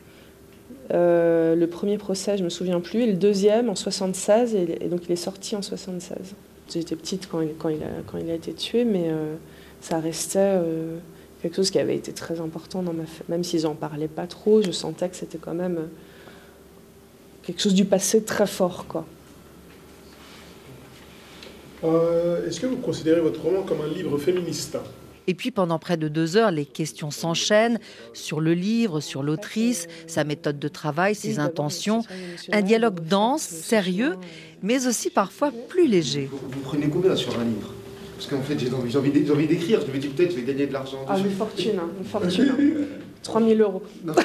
Euh, 0.91 1.55
le 1.55 1.67
premier 1.67 1.99
procès, 1.99 2.39
je 2.39 2.45
me 2.45 2.49
souviens 2.49 2.81
plus, 2.81 3.03
et 3.03 3.07
le 3.07 3.15
deuxième 3.15 3.69
en 3.69 3.75
76, 3.75 4.55
et, 4.55 4.89
donc 4.89 5.03
il 5.05 5.13
est 5.13 5.17
sorti 5.17 5.55
en 5.55 5.63
76. 5.63 6.35
J'étais 6.73 6.97
petite 6.97 7.29
quand 7.29 7.41
il 7.41 8.31
a 8.31 8.35
été 8.35 8.53
tué, 8.55 8.85
mais 8.85 9.11
ça 9.81 10.01
restait 10.01 10.61
quelque 11.43 11.57
chose 11.57 11.71
qui 11.71 11.79
avait 11.79 11.97
été 11.97 12.13
très 12.13 12.41
important 12.41 12.83
dans 12.83 12.93
ma 12.93 13.05
même 13.29 13.45
s'ils 13.45 13.67
en 13.67 13.75
parlaient 13.75 14.09
pas 14.09 14.27
trop, 14.27 14.63
je 14.63 14.71
sentais 14.71 15.09
que 15.09 15.17
c'était 15.17 15.39
quand 15.39 15.55
même 15.55 15.89
quelque 17.43 17.63
chose 17.63 17.75
du 17.75 17.85
passé 17.85 18.23
très 18.23 18.47
fort, 18.47 18.87
quoi. 18.87 19.07
Euh, 21.85 22.47
Est-ce 22.47 22.61
que 22.61 22.67
vous 22.67 22.77
considérez 22.77 23.21
votre 23.21 23.41
roman 23.41 23.63
comme 23.63 23.81
un 23.81 23.89
livre 23.89 24.19
féministe? 24.19 24.77
Et 25.29 25.35
puis 25.35 25.51
pendant 25.51 25.79
près 25.79 25.97
de 25.97 26.09
deux 26.09 26.37
heures, 26.37 26.51
les 26.51 26.65
questions 26.65 27.11
s'enchaînent 27.11 27.79
sur 28.15 28.41
le 28.41 28.55
livre, 28.55 29.01
sur 29.01 29.23
l'autrice, 29.23 29.87
sa 30.07 30.25
méthode 30.25 30.59
de 30.59 30.69
travail, 30.69 31.15
ses 31.15 31.39
intentions. 31.39 32.03
Un 32.51 32.63
dialogue 32.63 33.01
dense, 33.07 33.43
sérieux, 33.43 34.17
mais 34.63 34.87
aussi 34.87 35.11
parfois 35.11 35.53
plus 35.69 35.87
léger. 35.87 36.31
Vous, 36.33 36.39
vous 36.51 36.61
prenez 36.61 36.89
combien 36.89 37.15
sur 37.15 37.39
un 37.39 37.45
livre? 37.45 37.75
Parce 38.19 38.27
qu'en 38.31 38.41
fait, 38.41 38.59
j'ai 38.59 38.69
envie, 38.75 38.91
j'ai 38.91 38.99
envie 39.33 39.47
d'écrire. 39.47 39.81
Je 39.87 39.93
me 39.93 39.99
dis 39.99 40.09
peut-être 40.09 40.33
je 40.33 40.37
vais 40.39 40.43
gagner 40.43 40.67
de 40.67 40.73
l'argent. 40.73 40.99
Ah, 41.09 41.17
une 41.17 41.31
fortune, 41.31 41.79
hein, 41.79 41.89
une 42.01 42.05
fortune. 42.05 42.53
3000 43.23 43.61
euros. 43.61 43.83
Non. 44.05 44.13
Ah, 44.17 44.23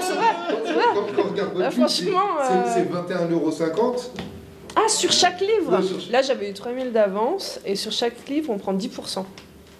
c'est 0.00 0.12
vrai, 0.12 0.26
c'est 0.66 0.72
vrai. 0.74 0.82
Quand, 0.94 1.22
on 1.24 1.30
regarde 1.30 1.54
votre 1.54 1.70
franchement, 1.72 2.20
c'est 2.46 2.80
euh, 2.82 2.84
c'est 3.08 3.14
21,50 3.22 3.32
euros. 3.32 3.50
Ah, 4.74 4.86
sur 4.88 5.10
chaque 5.12 5.40
livre 5.40 5.78
Ouais, 5.78 5.82
sur- 5.82 6.12
Là, 6.12 6.20
j'avais 6.20 6.50
eu 6.50 6.52
3000 6.52 6.92
d'avance, 6.92 7.58
et 7.64 7.74
sur 7.74 7.90
chaque 7.92 8.28
livre, 8.28 8.50
on 8.52 8.58
prend 8.58 8.74
10%. 8.74 9.24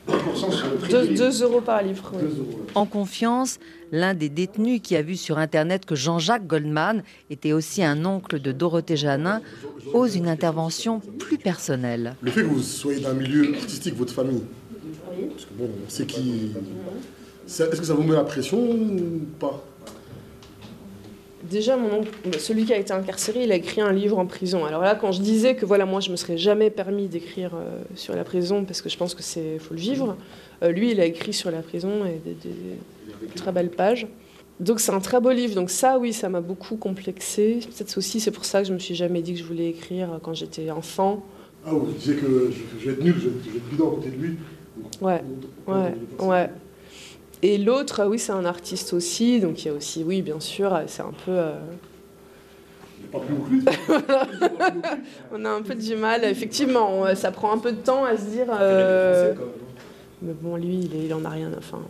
10% 0.09 0.53
sur 0.53 0.71
le 0.71 0.77
prix 0.77 0.93
2, 0.93 1.07
du 1.07 1.15
livre. 1.15 1.43
euros 1.43 1.61
par 1.61 1.83
livre. 1.83 2.11
oui. 2.15 2.23
2 2.23 2.27
euros. 2.39 2.61
En 2.75 2.87
confiance, 2.87 3.59
l'un 3.93 4.15
des 4.15 4.29
détenus 4.29 4.81
qui 4.83 4.97
a 4.97 5.03
vu 5.03 5.17
sur 5.17 5.39
Internet 5.39 5.85
que 5.87 5.95
Jean-Jacques 5.95 6.47
Goldman 6.47 7.03
était 7.31 7.53
aussi 7.53 7.83
un 7.83 8.05
oncle 8.05 8.41
de 8.41 8.53
Dorothée 8.53 8.97
Janin 8.97 9.41
ose 9.93 10.17
une 10.17 10.29
intervention 10.29 11.01
plus 11.19 11.39
personnelle. 11.39 12.17
Le 12.23 12.31
fait 12.31 12.43
que 12.43 12.47
vous 12.47 12.63
soyez 12.63 13.01
d'un 13.01 13.15
milieu 13.15 13.55
artistique, 13.57 13.95
votre 13.97 14.13
famille, 14.13 14.43
parce 15.31 15.45
que 15.45 15.55
bon, 15.55 15.71
on 15.87 15.91
sait 15.91 16.07
qui. 16.07 16.53
Est-ce 17.47 17.81
que 17.81 17.85
ça 17.87 17.95
vous 17.95 18.03
met 18.03 18.15
la 18.15 18.25
pression 18.25 18.59
ou 18.59 19.21
pas? 19.39 19.65
Déjà, 21.51 21.77
mon 21.77 22.01
oncle, 22.01 22.11
celui 22.39 22.65
qui 22.65 22.73
a 22.73 22.79
été 22.79 22.93
incarcéré, 22.93 23.45
il 23.45 23.53
a 23.53 23.57
écrit 23.57 23.81
un 23.81 23.93
livre 23.93 24.19
en 24.19 24.27
prison. 24.27 24.65
Alors 24.65 24.83
là, 24.83 24.95
quand 24.95 25.13
je 25.13 25.21
disais 25.21 25.55
que 25.55 25.65
voilà, 25.67 25.87
moi, 25.87 26.01
je 26.01 26.11
me 26.11 26.17
serais 26.17 26.39
jamais 26.39 26.71
permis 26.71 27.07
d'écrire 27.09 27.53
euh, 27.55 27.79
sur 27.95 28.15
la 28.17 28.25
prison 28.25 28.65
parce 28.65 28.83
que 28.83 28.89
je 28.89 28.97
pense 28.97 29.15
que 29.15 29.23
c'est 29.23 29.59
faut 29.59 29.75
le 29.75 29.81
vivre, 29.81 30.17
euh, 30.63 30.71
lui, 30.73 30.91
il 30.93 31.01
a 31.01 31.05
écrit 31.05 31.33
sur 31.33 31.51
la 31.51 31.63
prison 31.63 32.05
et 32.07 32.21
des, 32.25 32.35
des 32.35 33.27
très 33.35 33.53
belles 33.53 33.71
pages. 33.71 34.07
Donc 34.59 34.81
c'est 34.81 34.93
un 34.93 35.01
très 35.01 35.21
beau 35.21 35.31
livre. 35.33 35.55
Donc 35.55 35.71
ça, 35.71 35.99
oui, 35.99 36.13
ça 36.13 36.29
m'a 36.29 36.41
beaucoup 36.41 36.77
complexé. 36.77 37.61
Peut-être 37.77 37.97
aussi, 37.99 38.21
c'est 38.21 38.31
pour 38.31 38.45
ça 38.47 38.63
que 38.63 38.69
je 38.69 38.73
me 38.73 38.79
suis 38.79 38.95
jamais 38.95 39.21
dit 39.23 39.35
que 39.35 39.39
je 39.39 39.45
voulais 39.45 39.69
écrire 39.69 40.19
quand 40.23 40.33
j'étais 40.35 40.71
enfant. 40.71 41.23
Ah, 41.67 41.71
vous 41.73 41.93
disiez 41.93 42.15
que 42.15 42.51
je, 42.53 42.81
je 42.81 42.87
vais 42.87 42.93
être 42.93 43.03
nul, 43.05 43.15
je, 43.19 43.29
vais- 43.29 43.35
je 43.45 43.51
vais 43.51 43.57
être 43.59 43.69
bidon 43.71 43.89
à 43.89 43.95
côté 43.97 44.09
de 44.11 44.17
lui. 44.23 44.37
Ouais, 45.01 45.21
ouais, 45.67 45.95
ouais. 46.21 46.51
Et 47.43 47.59
l'autre, 47.59 48.05
oui, 48.07 48.19
c'est 48.19 48.33
un 48.33 48.45
artiste 48.45 48.93
aussi. 48.93 49.41
Donc 49.41 49.63
il 49.65 49.69
y 49.69 49.71
a 49.71 49.75
aussi, 49.75 50.03
oui, 50.05 50.23
bien 50.23 50.41
sûr, 50.41 50.79
c'est 50.87 51.03
un 51.03 51.13
peu. 51.25 51.33
euh, 51.33 51.53
Il 52.99 53.03
n'est 53.03 53.09
pas 53.09 53.19
plus 53.21 53.35
haut 53.35 53.45
que 53.45 53.51
lui. 53.51 53.63
On 55.33 55.45
a 55.45 55.51
un 55.51 55.63
peu 55.63 55.75
du 55.75 55.97
mal, 55.97 56.25
effectivement, 56.25 57.01
on- 57.01 57.15
ça 57.15 57.31
prend 57.31 57.53
un 57.53 57.59
peu 57.59 57.73
de 57.73 57.77
temps 57.81 58.05
à 58.05 58.17
se 58.17 58.25
dire. 58.25 58.47
euh, 58.61 59.35
Mais 60.23 60.33
bon, 60.33 60.57
lui, 60.57 60.81
il, 60.85 60.95
est- 60.97 61.05
il 61.07 61.15
en 61.15 61.25
a 61.25 61.29
rien. 61.29 61.51
Enfin, 61.59 61.81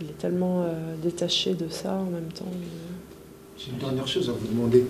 il 0.00 0.08
est 0.08 0.18
tellement 0.18 0.62
euh, 0.64 0.72
détaché 1.02 1.54
de 1.54 1.68
ça 1.68 1.92
en 1.94 2.04
même 2.10 2.32
temps. 2.34 2.46
J'ai 3.56 3.70
une 3.70 3.78
dernière 3.78 4.08
chose 4.08 4.28
à 4.28 4.32
vous 4.32 4.46
demander. 4.48 4.84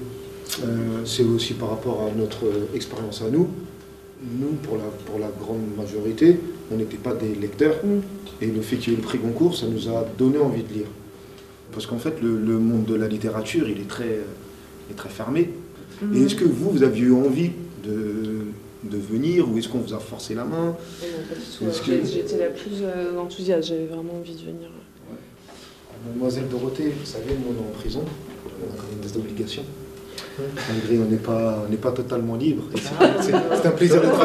Euh, 0.64 1.04
c'est 1.04 1.22
aussi 1.24 1.54
par 1.54 1.70
rapport 1.70 2.02
à 2.02 2.10
notre 2.18 2.44
expérience 2.74 3.20
à 3.22 3.28
nous. 3.30 3.48
Nous, 4.22 4.52
pour 4.62 4.76
la, 4.76 4.84
pour 5.06 5.18
la 5.18 5.28
grande 5.28 5.62
majorité, 5.76 6.38
on 6.70 6.76
n'était 6.76 6.96
pas 6.98 7.14
des 7.14 7.34
lecteurs. 7.34 7.76
Et 8.42 8.46
le 8.46 8.60
fait 8.60 8.76
qu'il 8.76 8.92
y 8.92 8.96
ait 8.96 8.98
eu 8.98 9.00
le 9.02 9.06
prix 9.06 9.18
Goncourt, 9.18 9.56
ça 9.56 9.66
nous 9.66 9.88
a 9.88 10.06
donné 10.18 10.38
envie 10.38 10.62
de 10.62 10.72
lire. 10.72 10.86
Parce 11.72 11.86
qu'en 11.86 11.98
fait, 11.98 12.20
le, 12.22 12.38
le 12.38 12.58
monde 12.58 12.84
de 12.84 12.94
la 12.94 13.08
littérature, 13.08 13.68
il 13.68 13.80
est 13.80 13.88
très, 13.88 14.18
il 14.88 14.92
est 14.92 14.96
très 14.96 15.08
fermé. 15.08 15.50
Mm. 16.02 16.16
Et 16.16 16.22
est-ce 16.24 16.34
que 16.34 16.44
vous, 16.44 16.70
vous 16.70 16.82
aviez 16.82 17.04
eu 17.04 17.12
envie 17.12 17.50
de, 17.84 18.44
de 18.84 18.96
venir 18.98 19.48
ou 19.50 19.56
est-ce 19.58 19.68
qu'on 19.68 19.78
vous 19.78 19.94
a 19.94 19.98
forcé 19.98 20.34
la 20.34 20.44
main? 20.44 20.76
Que- 21.58 22.04
J'étais 22.04 22.38
la 22.38 22.48
plus 22.48 22.82
euh, 22.82 23.18
enthousiaste, 23.18 23.68
j'avais 23.68 23.86
vraiment 23.86 24.14
envie 24.18 24.34
de 24.34 24.40
venir. 24.40 24.70
Mademoiselle 26.06 26.48
Dorothée, 26.48 26.92
vous 26.98 27.06
savez, 27.06 27.26
nous, 27.38 27.54
on 27.54 27.62
est 27.62 27.68
en 27.68 27.72
prison. 27.78 28.02
On 28.46 29.02
a 29.02 29.06
des 29.06 29.16
obligations. 29.18 29.64
Malgré 30.68 30.98
on 30.98 31.04
n'est 31.10 31.16
pas, 31.16 31.64
on 31.66 31.70
n'est 31.70 31.76
pas 31.76 31.92
totalement 31.92 32.36
libre. 32.36 32.64
C'est- 33.20 33.34
un 33.34 33.70
plaisir 33.72 34.00
d'être 34.00 34.20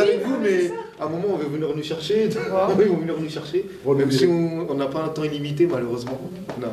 avec, 0.00 0.24
vous, 0.24 0.36
mais 0.42 0.70
à 1.00 1.04
un 1.04 1.08
moment, 1.08 1.28
on 1.34 1.36
va 1.36 1.44
venir 1.44 1.68
nous 1.74 1.82
chercher. 1.82 2.28
Oui, 2.78 2.84
on 2.90 2.94
va 2.94 3.00
venir 3.00 3.14
nous 3.20 3.28
chercher. 3.28 3.64
Même 3.86 4.10
si 4.10 4.26
on 4.26 4.74
n'a 4.74 4.86
pas 4.86 5.02
un 5.04 5.08
temps 5.08 5.24
illimité, 5.24 5.66
malheureusement. 5.66 6.20
Non, 6.60 6.68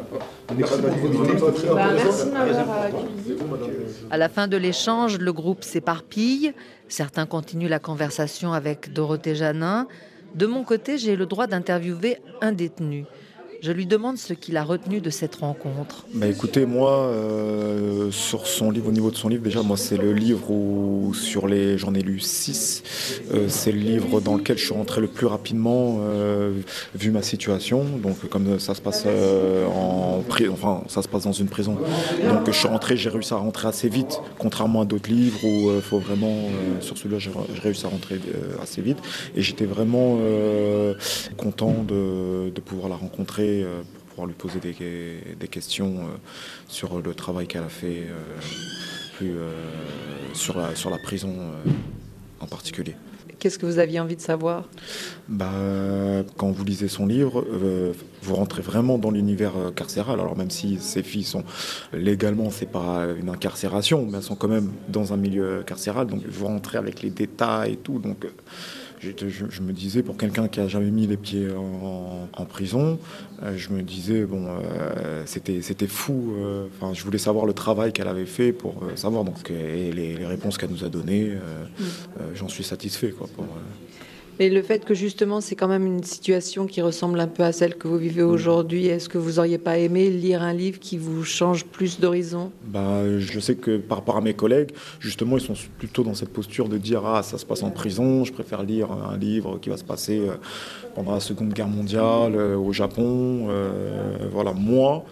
on 0.49 0.53
n'est 0.53 0.63
pas 0.63 0.77
dans 0.77 0.87
l'illimité. 0.89 1.33
Bah, 1.73 1.89
merci 1.93 2.25
m'avoir 2.27 2.81
accueilli. 2.81 3.35
À 4.09 4.17
la 4.17 4.29
fin 4.29 4.47
de 4.47 4.57
l'échange, 4.57 5.17
le 5.17 5.33
groupe 5.33 5.63
s'éparpille. 5.63 6.53
Certains 6.87 7.25
continuent 7.25 7.69
la 7.69 7.79
conversation 7.79 8.53
avec 8.53 8.91
Dorothée 8.93 9.35
Janin. 9.35 9.87
De 10.35 10.45
mon 10.45 10.63
côté, 10.63 10.97
j'ai 10.97 11.15
le 11.15 11.25
droit 11.25 11.47
d'interviewer 11.47 12.17
un 12.41 12.51
détenu. 12.51 13.05
Je 13.61 13.71
lui 13.71 13.85
demande 13.85 14.17
ce 14.17 14.33
qu'il 14.33 14.57
a 14.57 14.63
retenu 14.63 15.01
de 15.01 15.11
cette 15.11 15.35
rencontre. 15.35 16.07
Bah 16.15 16.25
écoutez, 16.25 16.65
moi, 16.65 16.93
euh, 16.93 18.09
sur 18.09 18.47
son 18.47 18.71
livre, 18.71 18.87
au 18.87 18.91
niveau 18.91 19.11
de 19.11 19.15
son 19.15 19.29
livre, 19.29 19.43
déjà, 19.43 19.61
moi, 19.61 19.77
c'est 19.77 19.97
le 19.97 20.13
livre 20.13 20.49
où, 20.49 21.13
sur 21.13 21.47
les, 21.47 21.77
j'en 21.77 21.93
ai 21.93 22.01
lu 22.01 22.19
six. 22.19 22.81
Euh, 23.31 23.45
c'est 23.49 23.71
le 23.71 23.77
livre 23.77 24.19
dans 24.19 24.35
lequel 24.35 24.57
je 24.57 24.65
suis 24.65 24.73
rentré 24.73 24.99
le 24.99 25.05
plus 25.05 25.27
rapidement, 25.27 25.99
euh, 26.01 26.53
vu 26.95 27.11
ma 27.11 27.21
situation. 27.21 27.85
Donc, 28.01 28.27
comme 28.29 28.57
ça 28.57 28.73
se 28.73 28.81
passe 28.81 29.05
en 29.05 30.23
pri- 30.27 30.49
enfin, 30.49 30.81
ça 30.87 31.03
se 31.03 31.07
passe 31.07 31.25
dans 31.25 31.31
une 31.31 31.45
prison. 31.47 31.77
Donc, 32.27 32.47
je 32.47 32.51
suis 32.57 32.67
rentré, 32.67 32.97
j'ai 32.97 33.09
réussi 33.11 33.35
à 33.35 33.37
rentrer 33.37 33.67
assez 33.67 33.89
vite, 33.89 34.21
contrairement 34.39 34.81
à 34.81 34.85
d'autres 34.85 35.11
livres 35.11 35.37
où 35.43 35.69
il 35.75 35.81
faut 35.83 35.99
vraiment, 35.99 36.35
sur 36.79 36.97
celui-là, 36.97 37.19
j'ai 37.19 37.29
réussi 37.61 37.85
à 37.85 37.89
rentrer 37.89 38.19
assez 38.59 38.81
vite. 38.81 38.97
Et 39.35 39.43
j'étais 39.43 39.65
vraiment 39.65 40.17
content 41.37 41.75
de 41.87 42.59
pouvoir 42.65 42.89
la 42.89 42.95
rencontrer 42.95 43.50
euh, 43.63 43.81
pour 43.81 44.03
pouvoir 44.07 44.27
lui 44.27 44.33
poser 44.33 44.59
des, 44.59 44.75
des 45.39 45.47
questions 45.47 45.93
euh, 45.99 46.17
sur 46.67 47.01
le 47.01 47.13
travail 47.13 47.47
qu'elle 47.47 47.63
a 47.63 47.69
fait 47.69 48.07
euh, 48.07 48.17
plus, 49.17 49.35
sur, 50.33 50.57
la, 50.57 50.75
sur 50.75 50.89
la 50.89 50.97
prison 50.97 51.33
en 52.39 52.47
particulier. 52.47 52.95
Qu'est-ce 53.39 53.57
que 53.57 53.65
vous 53.65 53.79
aviez 53.79 53.99
envie 53.99 54.15
de 54.15 54.21
savoir? 54.21 54.69
Bah, 55.27 55.49
quand 56.37 56.51
vous 56.51 56.63
lisez 56.63 56.87
son 56.87 57.07
livre, 57.07 57.43
euh, 57.51 57.91
vous 58.21 58.35
rentrez 58.35 58.61
vraiment 58.61 58.99
dans 58.99 59.09
l'univers 59.09 59.53
carcéral. 59.75 60.19
Alors 60.19 60.37
même 60.37 60.51
si 60.51 60.77
ces 60.79 61.01
filles 61.01 61.23
sont 61.23 61.43
légalement, 61.91 62.51
c'est 62.51 62.71
pas 62.71 63.07
une 63.19 63.29
incarcération, 63.29 64.05
mais 64.05 64.17
elles 64.17 64.23
sont 64.23 64.35
quand 64.35 64.47
même 64.47 64.69
dans 64.89 65.13
un 65.13 65.17
milieu 65.17 65.63
carcéral. 65.65 66.05
Donc 66.05 66.21
vous 66.27 66.45
rentrez 66.45 66.77
avec 66.77 67.01
les 67.01 67.09
détails 67.09 67.73
et 67.73 67.77
tout. 67.77 67.97
Donc 67.97 68.27
je, 69.01 69.45
je 69.49 69.61
me 69.61 69.73
disais 69.73 70.03
pour 70.03 70.15
quelqu'un 70.17 70.47
qui 70.47 70.59
a 70.59 70.67
jamais 70.67 70.91
mis 70.91 71.07
les 71.07 71.17
pieds 71.17 71.47
en, 71.51 72.27
en 72.31 72.45
prison, 72.45 72.99
euh, 73.43 73.57
je 73.57 73.69
me 73.71 73.81
disais 73.81 74.25
bon, 74.25 74.45
euh, 74.47 75.23
c'était 75.25 75.61
c'était 75.61 75.87
fou. 75.87 76.33
euh, 76.37 76.67
Enfin, 76.79 76.93
je 76.93 77.03
voulais 77.03 77.17
savoir 77.17 77.45
le 77.45 77.53
travail 77.53 77.91
qu'elle 77.93 78.07
avait 78.07 78.25
fait 78.25 78.51
pour 78.53 78.83
euh, 78.83 78.95
savoir. 78.95 79.23
Donc 79.23 79.49
et 79.51 79.91
les, 79.91 80.15
les 80.15 80.25
réponses 80.25 80.57
qu'elle 80.57 80.71
nous 80.71 80.83
a 80.83 80.89
données, 80.89 81.31
euh, 81.31 81.65
j'en 82.35 82.47
suis 82.47 82.63
satisfait 82.63 83.09
quoi. 83.11 83.27
Pour, 83.35 83.45
Et 84.41 84.49
le 84.49 84.63
fait 84.63 84.83
que 84.85 84.95
justement 84.95 85.39
c'est 85.39 85.55
quand 85.55 85.67
même 85.67 85.85
une 85.85 86.03
situation 86.03 86.65
qui 86.65 86.81
ressemble 86.81 87.19
un 87.19 87.27
peu 87.27 87.43
à 87.43 87.51
celle 87.51 87.75
que 87.75 87.87
vous 87.87 87.99
vivez 87.99 88.23
aujourd'hui, 88.23 88.87
est-ce 88.87 89.07
que 89.07 89.19
vous 89.19 89.37
auriez 89.37 89.59
pas 89.59 89.77
aimé 89.77 90.09
lire 90.09 90.41
un 90.41 90.51
livre 90.51 90.79
qui 90.79 90.97
vous 90.97 91.23
change 91.23 91.63
plus 91.63 91.99
d'horizon? 91.99 92.51
Bah, 92.65 93.19
je 93.19 93.39
sais 93.39 93.53
que 93.53 93.77
par 93.77 93.99
rapport 93.99 94.17
à 94.17 94.21
mes 94.21 94.33
collègues, 94.33 94.71
justement, 94.99 95.37
ils 95.37 95.43
sont 95.43 95.53
plutôt 95.77 96.01
dans 96.01 96.15
cette 96.15 96.33
posture 96.33 96.69
de 96.69 96.79
dire 96.79 97.05
ah 97.05 97.21
ça 97.21 97.37
se 97.37 97.45
passe 97.45 97.61
en 97.61 97.69
prison, 97.69 98.25
je 98.25 98.33
préfère 98.33 98.63
lire 98.63 98.91
un 98.91 99.15
livre 99.15 99.59
qui 99.59 99.69
va 99.69 99.77
se 99.77 99.83
passer 99.83 100.17
euh, 100.17 100.33
pendant 100.95 101.11
la 101.11 101.19
Seconde 101.19 101.53
Guerre 101.53 101.67
mondiale 101.67 102.33
euh, 102.35 102.57
au 102.57 102.73
Japon. 102.73 103.45
Euh, 103.51 104.17
voilà, 104.31 104.53
moi, 104.53 105.05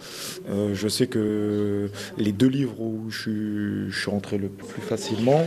euh, 0.50 0.74
je 0.74 0.88
sais 0.88 1.06
que 1.06 1.88
les 2.18 2.32
deux 2.32 2.48
livres 2.48 2.80
où 2.80 3.08
je 3.10 3.20
suis, 3.20 3.90
je 3.92 4.00
suis 4.00 4.10
rentré 4.10 4.38
le 4.38 4.48
plus 4.48 4.82
facilement, 4.82 5.46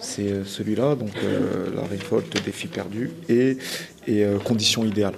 c'est 0.00 0.44
celui-là, 0.44 0.94
donc 0.94 1.10
euh, 1.24 1.66
La 1.74 1.82
révolte 1.82 2.44
des 2.44 2.52
filles 2.52 2.70
perdues 2.70 3.07
et, 3.28 3.58
euh, 4.08 4.38
Conditions 4.38 4.84
idéales 4.84 5.14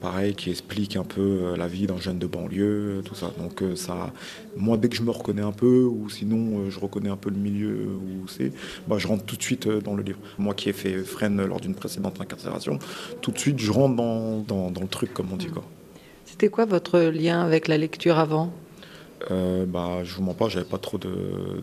pareil, 0.00 0.34
qui 0.34 0.50
explique 0.50 0.96
un 0.96 1.02
peu 1.02 1.22
euh, 1.22 1.56
la 1.56 1.66
vie 1.66 1.86
d'un 1.86 1.96
jeune 1.96 2.18
de 2.18 2.26
banlieue, 2.26 3.00
tout 3.06 3.14
ça. 3.14 3.32
Donc 3.38 3.62
euh, 3.62 3.74
ça, 3.74 4.12
moi, 4.54 4.76
dès 4.76 4.90
que 4.90 4.96
je 4.96 5.02
me 5.02 5.10
reconnais 5.10 5.40
un 5.40 5.52
peu, 5.52 5.84
ou 5.84 6.10
sinon 6.10 6.68
je 6.68 6.78
reconnais 6.78 7.08
un 7.08 7.16
peu 7.16 7.30
le 7.30 7.38
milieu 7.38 7.86
où 7.86 8.28
c'est, 8.28 8.52
bah, 8.86 8.96
je 8.98 9.08
rentre 9.08 9.24
tout 9.24 9.36
de 9.36 9.42
suite 9.42 9.66
dans 9.66 9.94
le 9.94 10.02
livre. 10.02 10.18
Moi 10.38 10.52
qui 10.52 10.68
ai 10.68 10.74
fait 10.74 10.98
Fresnes 10.98 11.42
lors 11.46 11.58
d'une 11.58 11.74
précédente 11.74 12.20
incarcération, 12.20 12.78
tout 13.22 13.30
de 13.30 13.38
suite 13.38 13.58
je 13.58 13.70
rentre 13.70 13.96
dans, 13.96 14.40
dans, 14.40 14.70
dans 14.70 14.82
le 14.82 14.88
truc, 14.88 15.14
comme 15.14 15.28
on 15.32 15.36
dit. 15.36 15.48
C'était 16.26 16.48
quoi 16.48 16.66
votre 16.66 16.98
lien 17.00 17.42
avec 17.42 17.66
la 17.66 17.78
lecture 17.78 18.18
avant? 18.18 18.52
Euh, 19.30 19.64
bah, 19.66 20.04
je 20.04 20.14
vous 20.14 20.22
mens 20.22 20.34
pas, 20.34 20.48
j'avais 20.48 20.64
pas 20.64 20.78
trop 20.78 20.98
de, 20.98 21.08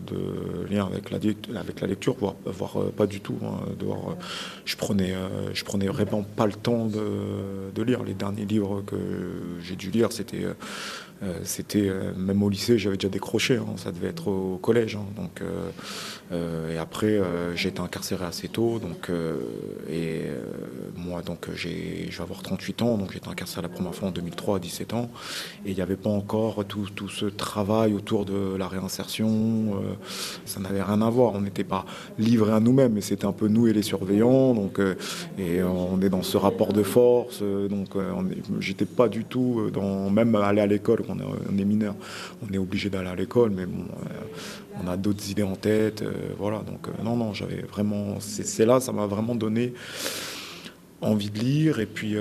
de 0.06 0.66
lien 0.68 0.86
avec 0.86 1.10
la, 1.10 1.18
avec 1.58 1.80
la 1.80 1.86
lecture, 1.86 2.14
voire, 2.18 2.34
voire 2.44 2.80
euh, 2.80 2.90
pas 2.90 3.06
du 3.06 3.20
tout. 3.20 3.36
Hein, 3.42 3.60
euh, 3.82 3.94
je 4.64 4.76
prenais, 4.76 5.14
je 5.52 5.64
prenais 5.64 5.86
vraiment 5.86 6.22
pas 6.22 6.46
le 6.46 6.52
temps 6.52 6.86
de, 6.86 7.70
de 7.74 7.82
lire. 7.82 8.02
Les 8.02 8.14
derniers 8.14 8.44
livres 8.44 8.82
que 8.86 8.96
j'ai 9.62 9.76
dû 9.76 9.90
lire, 9.90 10.12
c'était 10.12 10.46
euh, 11.22 11.38
c'était 11.44 11.88
euh, 11.88 12.12
même 12.16 12.42
au 12.42 12.48
lycée, 12.48 12.78
j'avais 12.78 12.96
déjà 12.96 13.08
décroché. 13.08 13.56
Hein, 13.56 13.74
ça 13.76 13.92
devait 13.92 14.08
être 14.08 14.28
au 14.28 14.58
collège. 14.60 14.96
Hein, 14.96 15.06
donc, 15.16 15.40
euh, 15.40 16.72
et 16.72 16.78
après, 16.78 17.20
j'ai 17.54 17.68
été 17.68 17.80
incarcéré 17.80 18.24
assez 18.24 18.48
tôt. 18.48 18.78
Donc, 18.78 19.10
et 19.90 20.22
moi, 20.96 21.20
donc, 21.20 21.48
j'ai, 21.54 22.06
je 22.08 22.16
vais 22.16 22.22
avoir 22.22 22.42
38 22.42 22.80
ans. 22.80 22.96
Donc, 22.96 23.12
j'ai 23.12 23.18
été 23.18 23.28
incarcéré 23.28 23.60
la 23.60 23.68
première 23.68 23.94
fois 23.94 24.08
en 24.08 24.12
2003 24.12 24.56
à 24.56 24.58
17 24.58 24.94
ans. 24.94 25.10
Et 25.66 25.72
il 25.72 25.74
n'y 25.74 25.82
avait 25.82 25.96
pas 25.96 26.08
encore 26.08 26.64
tout, 26.64 26.88
tout, 26.94 27.10
ce 27.10 27.26
travail 27.26 27.92
autour 27.92 28.24
de 28.24 28.56
la 28.56 28.66
réinsertion. 28.66 29.82
ça 30.46 30.60
n'avait 30.60 30.82
rien 30.82 31.02
à 31.02 31.10
voir. 31.10 31.34
On 31.34 31.42
n'était 31.42 31.64
pas 31.64 31.84
livrés 32.18 32.52
à 32.52 32.60
nous-mêmes, 32.60 32.94
mais 32.94 33.02
c'était 33.02 33.26
un 33.26 33.32
peu 33.32 33.48
nous 33.48 33.66
et 33.66 33.74
les 33.74 33.82
surveillants. 33.82 34.54
Donc, 34.54 34.80
et 35.38 35.62
on 35.62 36.00
est 36.00 36.08
dans 36.08 36.22
ce 36.22 36.38
rapport 36.38 36.72
de 36.72 36.82
force. 36.82 37.42
donc, 37.42 37.90
j'étais 38.58 38.86
pas 38.86 39.08
du 39.10 39.24
tout 39.24 39.70
dans 39.70 40.08
même 40.08 40.34
aller 40.34 40.62
à 40.62 40.66
l'école 40.66 41.01
on 41.08 41.58
est, 41.58 41.64
mineur, 41.64 41.94
on 42.42 42.52
est 42.52 42.58
obligé 42.58 42.90
d'aller 42.90 43.08
à 43.08 43.14
l'école, 43.14 43.50
mais 43.50 43.66
bon, 43.66 43.84
euh, 43.84 44.82
on 44.82 44.88
a 44.88 44.96
d'autres 44.96 45.30
idées 45.30 45.42
en 45.42 45.56
tête. 45.56 46.02
Euh, 46.02 46.12
voilà, 46.38 46.58
donc 46.58 46.88
euh, 46.88 47.02
non, 47.02 47.16
non, 47.16 47.32
j'avais 47.32 47.62
vraiment. 47.62 48.16
C'est 48.20 48.66
là, 48.66 48.80
ça 48.80 48.92
m'a 48.92 49.06
vraiment 49.06 49.34
donné 49.34 49.74
envie 51.00 51.30
de 51.30 51.38
lire 51.38 51.80
et 51.80 51.86
puis 51.86 52.14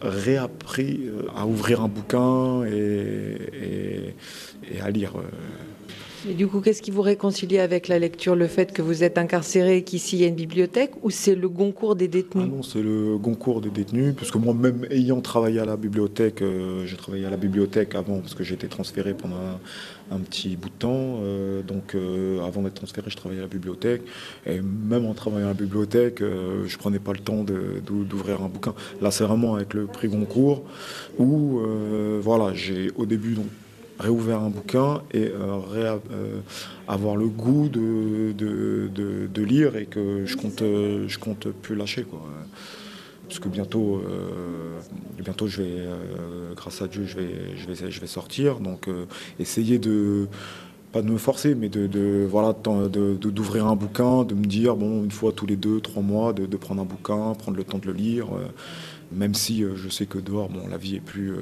réappris 0.00 1.10
à 1.34 1.44
ouvrir 1.44 1.80
un 1.80 1.88
bouquin 1.88 2.64
et, 2.64 4.14
et 4.72 4.80
à 4.80 4.90
lire. 4.90 5.14
Et 6.28 6.34
du 6.34 6.46
coup, 6.46 6.60
qu'est-ce 6.60 6.82
qui 6.82 6.92
vous 6.92 7.02
réconcilie 7.02 7.58
avec 7.58 7.88
la 7.88 7.98
lecture 7.98 8.36
Le 8.36 8.46
fait 8.46 8.72
que 8.72 8.80
vous 8.80 9.02
êtes 9.02 9.18
incarcéré, 9.18 9.82
qu'ici 9.82 10.16
il 10.16 10.22
y 10.22 10.24
a 10.24 10.28
une 10.28 10.36
bibliothèque, 10.36 10.92
ou 11.02 11.10
c'est 11.10 11.34
le 11.34 11.48
Goncourt 11.48 11.96
des 11.96 12.06
détenus 12.06 12.44
ah 12.46 12.56
Non, 12.56 12.62
c'est 12.62 12.80
le 12.80 13.16
Goncourt 13.18 13.60
des 13.60 13.70
détenus, 13.70 14.14
parce 14.16 14.30
que 14.30 14.38
moi-même, 14.38 14.86
ayant 14.90 15.20
travaillé 15.20 15.58
à 15.58 15.64
la 15.64 15.76
bibliothèque, 15.76 16.42
euh, 16.42 16.86
j'ai 16.86 16.96
travaillé 16.96 17.26
à 17.26 17.30
la 17.30 17.36
bibliothèque 17.36 17.96
avant, 17.96 18.20
parce 18.20 18.34
que 18.34 18.44
j'ai 18.44 18.54
été 18.54 18.68
transféré 18.68 19.14
pendant 19.14 19.36
un, 20.12 20.18
petit 20.20 20.56
bout 20.56 20.68
de 20.68 20.74
temps. 20.74 21.18
Euh, 21.22 21.62
donc, 21.62 21.96
euh, 21.96 22.44
avant 22.46 22.62
d'être 22.62 22.74
transféré, 22.74 23.10
je 23.10 23.16
travaillais 23.16 23.40
à 23.40 23.44
la 23.44 23.48
bibliothèque. 23.48 24.02
Et 24.46 24.60
même 24.60 25.06
en 25.06 25.14
travaillant 25.14 25.46
à 25.46 25.50
la 25.50 25.54
bibliothèque, 25.54 26.20
je 26.20 26.76
prenais 26.78 27.00
pas 27.00 27.12
le 27.12 27.18
temps 27.18 27.44
d'ouvrir 27.44 28.42
un 28.42 28.48
bouquin. 28.48 28.74
Là, 29.00 29.10
c'est 29.10 29.24
vraiment 29.24 29.56
avec 29.56 29.74
le 29.74 29.86
prix 29.86 30.08
Goncourt, 30.08 30.62
où, 31.18 31.60
voilà, 32.20 32.54
j'ai 32.54 32.90
au 32.96 33.06
début 33.06 33.34
donc 33.34 33.46
réouvert 34.02 34.40
un 34.40 34.50
bouquin 34.50 35.02
et 35.12 35.28
euh, 35.28 35.60
euh, 35.74 36.40
avoir 36.88 37.16
le 37.16 37.28
goût 37.28 37.68
de, 37.68 38.32
de, 38.32 39.42
lire 39.42 39.76
et 39.76 39.86
que 39.86 40.26
je 40.26 40.36
compte, 40.36 40.60
je 40.60 41.18
compte 41.18 41.48
plus 41.48 41.74
lâcher. 41.74 42.02
Quoi. 42.02 42.20
Parce 43.28 43.38
que 43.38 43.48
bientôt, 43.48 43.96
euh, 43.96 44.80
bientôt 45.18 45.46
je 45.46 45.62
vais, 45.62 45.86
grâce 46.56 46.82
à 46.82 46.88
Dieu, 46.88 47.04
je 47.06 47.16
vais, 47.16 47.56
je 47.56 47.66
vais, 47.66 47.90
je 47.90 48.00
vais 48.00 48.06
sortir. 48.06 48.60
Donc 48.60 48.88
essayer 49.38 49.78
de 49.78 50.26
pas 50.92 51.00
de 51.00 51.10
me 51.10 51.16
forcer, 51.16 51.54
mais 51.54 51.70
de, 51.70 52.26
voilà, 52.28 52.54
d'ouvrir 52.54 53.66
un 53.66 53.76
bouquin, 53.76 54.24
de 54.24 54.34
me 54.34 54.44
dire 54.44 54.76
bon 54.76 55.04
une 55.04 55.10
fois 55.10 55.32
tous 55.32 55.46
les 55.46 55.56
deux, 55.56 55.80
trois 55.80 56.02
mois, 56.02 56.32
de, 56.32 56.56
prendre 56.56 56.82
un 56.82 56.84
bouquin, 56.84 57.34
prendre 57.34 57.56
le 57.56 57.64
temps 57.64 57.78
de 57.78 57.86
le 57.86 57.94
lire, 57.94 58.26
même 59.10 59.34
si 59.34 59.64
je 59.74 59.88
sais 59.88 60.06
que 60.06 60.18
dehors, 60.18 60.50
bon, 60.50 60.68
la 60.68 60.76
vie 60.76 60.96
est 60.96 61.00
plus 61.00 61.32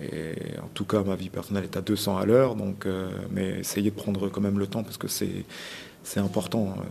et 0.00 0.58
en 0.62 0.68
tout 0.68 0.84
cas, 0.84 1.02
ma 1.02 1.16
vie 1.16 1.28
personnelle 1.28 1.64
est 1.64 1.76
à 1.76 1.82
200 1.82 2.16
à 2.16 2.24
l'heure, 2.24 2.54
donc, 2.54 2.86
euh, 2.86 3.10
mais 3.30 3.60
essayez 3.60 3.90
de 3.90 3.94
prendre 3.94 4.28
quand 4.28 4.40
même 4.40 4.58
le 4.58 4.66
temps 4.66 4.82
parce 4.82 4.96
que 4.96 5.08
c'est, 5.08 5.44
c'est 6.02 6.20
important 6.20 6.74
euh, 6.78 6.82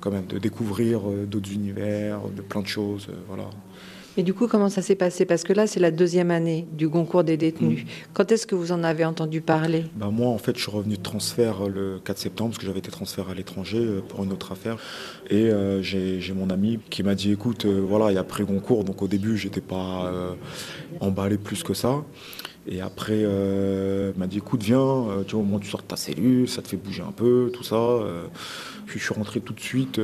quand 0.00 0.10
même 0.10 0.26
de 0.26 0.38
découvrir 0.38 1.08
euh, 1.08 1.24
d'autres 1.24 1.52
univers, 1.52 2.20
de 2.28 2.42
plein 2.42 2.60
de 2.60 2.66
choses. 2.66 3.08
voilà. 3.26 3.44
Et 4.16 4.22
du 4.22 4.34
coup, 4.34 4.48
comment 4.48 4.68
ça 4.68 4.82
s'est 4.82 4.96
passé? 4.96 5.24
Parce 5.24 5.44
que 5.44 5.52
là, 5.52 5.66
c'est 5.66 5.80
la 5.80 5.90
deuxième 5.90 6.30
année 6.30 6.66
du 6.72 6.88
concours 6.88 7.24
des 7.24 7.36
détenus. 7.36 7.84
Mm. 7.84 7.88
Quand 8.12 8.32
est-ce 8.32 8.46
que 8.46 8.54
vous 8.54 8.72
en 8.72 8.82
avez 8.82 9.04
entendu 9.04 9.40
parler? 9.40 9.84
Bah 9.96 10.10
Moi, 10.10 10.28
en 10.28 10.38
fait, 10.38 10.56
je 10.56 10.62
suis 10.62 10.70
revenu 10.70 10.96
de 10.96 11.02
transfert 11.02 11.68
le 11.68 12.00
4 12.04 12.18
septembre, 12.18 12.50
parce 12.50 12.58
que 12.58 12.66
j'avais 12.66 12.80
été 12.80 12.90
transféré 12.90 13.30
à 13.30 13.34
l'étranger 13.34 14.00
pour 14.08 14.24
une 14.24 14.32
autre 14.32 14.52
affaire. 14.52 14.76
Et 15.30 15.50
j'ai 15.82 16.32
mon 16.34 16.50
ami 16.50 16.78
qui 16.90 17.02
m'a 17.02 17.14
dit, 17.14 17.32
écoute, 17.32 17.66
voilà, 17.66 18.10
il 18.10 18.14
y 18.14 18.18
a 18.18 18.24
pré-concours, 18.24 18.84
donc 18.84 19.02
au 19.02 19.08
début, 19.08 19.36
j'étais 19.36 19.60
pas 19.60 20.12
emballé 21.00 21.38
plus 21.38 21.62
que 21.62 21.74
ça. 21.74 22.02
Et 22.66 22.80
après, 22.80 23.22
euh, 23.24 24.12
il 24.14 24.18
m'a 24.18 24.26
dit 24.26 24.38
écoute, 24.38 24.62
viens, 24.62 24.78
euh, 24.78 25.22
tu 25.26 25.34
vois, 25.34 25.42
au 25.42 25.46
moins 25.46 25.58
tu 25.58 25.68
sors 25.68 25.80
de 25.80 25.86
ta 25.86 25.96
cellule, 25.96 26.48
ça 26.48 26.60
te 26.60 26.68
fait 26.68 26.76
bouger 26.76 27.02
un 27.02 27.12
peu, 27.12 27.50
tout 27.54 27.62
ça. 27.62 27.76
Euh. 27.76 28.24
puis 28.86 28.98
je 28.98 29.04
suis 29.04 29.14
rentré 29.14 29.40
tout 29.40 29.54
de 29.54 29.60
suite, 29.60 30.00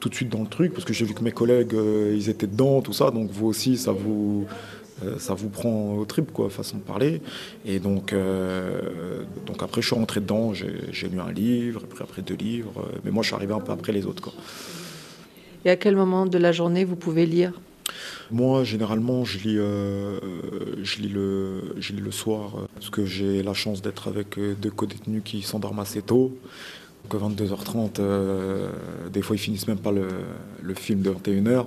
tout 0.00 0.08
de 0.08 0.14
suite 0.14 0.28
dans 0.28 0.42
le 0.42 0.48
truc, 0.48 0.72
parce 0.72 0.84
que 0.84 0.92
j'ai 0.92 1.04
vu 1.04 1.14
que 1.14 1.22
mes 1.22 1.32
collègues, 1.32 1.74
ils 1.74 2.28
étaient 2.28 2.48
dedans, 2.48 2.80
tout 2.80 2.92
ça. 2.92 3.10
Donc 3.10 3.30
vous 3.30 3.46
aussi, 3.46 3.76
ça 3.76 3.92
vous, 3.92 4.46
ça 5.18 5.34
vous 5.34 5.48
prend 5.48 5.96
au 5.96 6.04
trip, 6.06 6.32
quoi, 6.32 6.50
façon 6.50 6.78
de 6.78 6.82
parler. 6.82 7.22
Et 7.64 7.78
donc, 7.78 8.14
donc 9.46 9.62
après, 9.62 9.80
je 9.82 9.86
suis 9.86 9.96
rentré 9.96 10.20
dedans, 10.20 10.52
j'ai 10.54 11.08
lu 11.08 11.20
un 11.20 11.30
livre, 11.30 11.82
après, 11.84 12.04
après 12.04 12.22
deux 12.22 12.36
livres. 12.36 12.88
mais 13.04 13.10
moi, 13.10 13.22
je 13.22 13.28
suis 13.28 13.36
arrivé 13.36 13.52
un 13.52 13.60
peu 13.60 13.72
après 13.72 13.92
les 13.92 14.06
autres, 14.06 14.22
quoi. 14.22 14.32
Et 15.66 15.70
à 15.70 15.76
quel 15.76 15.94
moment 15.94 16.24
de 16.24 16.38
la 16.38 16.52
journée 16.52 16.84
vous 16.84 16.96
pouvez 16.96 17.26
lire? 17.26 17.52
Moi, 18.30 18.64
généralement, 18.64 19.24
je 19.24 19.38
lis, 19.38 19.58
euh, 19.58 20.18
je 20.82 21.00
lis, 21.00 21.08
le, 21.08 21.74
je 21.78 21.92
lis 21.92 22.00
le 22.00 22.10
soir, 22.10 22.52
euh, 22.56 22.66
parce 22.74 22.90
que 22.90 23.04
j'ai 23.04 23.42
la 23.42 23.54
chance 23.54 23.82
d'être 23.82 24.08
avec 24.08 24.38
euh, 24.38 24.54
deux 24.54 24.70
co-détenus 24.70 25.22
qui 25.24 25.42
s'endorment 25.42 25.80
assez 25.80 26.02
tôt. 26.02 26.36
Donc 27.10 27.22
à 27.22 27.26
22h30, 27.26 28.00
des 29.10 29.22
fois 29.22 29.34
ils 29.34 29.38
finissent 29.38 29.66
même 29.66 29.78
pas 29.78 29.90
le, 29.90 30.06
le 30.62 30.74
film 30.74 31.00
de 31.00 31.10
21h. 31.10 31.64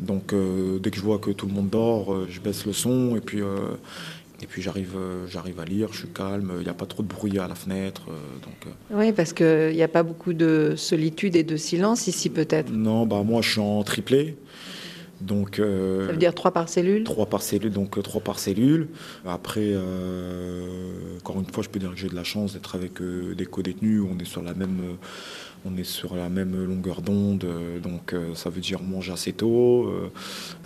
Donc 0.00 0.34
dès 0.80 0.90
que 0.90 0.96
je 0.96 1.02
vois 1.02 1.18
que 1.18 1.30
tout 1.30 1.46
le 1.46 1.52
monde 1.52 1.68
dort, 1.68 2.26
je 2.30 2.40
baisse 2.40 2.64
le 2.64 2.72
son 2.72 3.14
et 3.14 3.20
puis, 3.20 3.40
et 3.40 4.46
puis 4.46 4.62
j'arrive, 4.62 4.96
j'arrive 5.28 5.60
à 5.60 5.66
lire, 5.66 5.90
je 5.92 5.98
suis 5.98 6.08
calme, 6.08 6.50
il 6.56 6.64
n'y 6.64 6.70
a 6.70 6.74
pas 6.74 6.86
trop 6.86 7.02
de 7.02 7.08
bruit 7.08 7.38
à 7.38 7.46
la 7.46 7.54
fenêtre. 7.54 8.06
donc, 8.42 8.72
Oui, 8.90 9.12
parce 9.12 9.34
qu'il 9.34 9.74
n'y 9.74 9.82
a 9.82 9.88
pas 9.88 10.02
beaucoup 10.02 10.32
de 10.32 10.72
solitude 10.76 11.36
et 11.36 11.44
de 11.44 11.58
silence 11.58 12.06
ici 12.06 12.30
peut-être. 12.30 12.72
Non, 12.72 13.06
bah 13.06 13.22
moi 13.22 13.42
je 13.42 13.50
suis 13.50 13.60
en 13.60 13.82
triplé. 13.84 14.34
Donc, 15.24 15.58
euh, 15.58 16.06
ça 16.06 16.12
veut 16.12 16.18
dire 16.18 16.34
trois 16.34 16.50
par 16.50 16.68
cellule 16.68 17.04
Trois 17.04 17.26
par 17.26 17.42
cellule, 17.42 17.72
donc 17.72 17.96
euh, 17.96 18.02
trois 18.02 18.20
par 18.20 18.38
cellule. 18.38 18.88
Après, 19.26 19.70
euh, 19.72 20.66
encore 21.18 21.38
une 21.40 21.46
fois, 21.46 21.62
je 21.62 21.70
peux 21.70 21.78
dire 21.78 21.90
que 21.90 21.96
j'ai 21.96 22.08
de 22.08 22.14
la 22.14 22.24
chance 22.24 22.52
d'être 22.52 22.74
avec 22.74 23.02
des 23.02 23.46
co-détenus. 23.46 24.02
On 24.02 24.18
est 24.18 24.26
sur 24.26 24.42
la 24.42 24.52
même, 24.54 24.80
on 25.64 25.76
est 25.76 25.84
sur 25.84 26.14
la 26.16 26.28
même 26.28 26.64
longueur 26.64 27.00
d'onde, 27.02 27.46
donc 27.82 28.14
ça 28.34 28.50
veut 28.50 28.60
dire 28.60 28.82
manger 28.82 29.12
assez 29.12 29.32
tôt. 29.32 29.90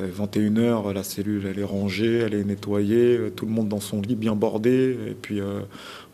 21h, 0.00 0.92
la 0.92 1.02
cellule, 1.02 1.46
elle 1.46 1.58
est 1.58 1.64
rangée, 1.64 2.18
elle 2.18 2.34
est 2.34 2.44
nettoyée, 2.44 3.18
tout 3.36 3.46
le 3.46 3.52
monde 3.52 3.68
dans 3.68 3.80
son 3.80 4.00
lit 4.00 4.16
bien 4.16 4.34
bordé. 4.34 4.96
Et 5.08 5.14
puis, 5.14 5.40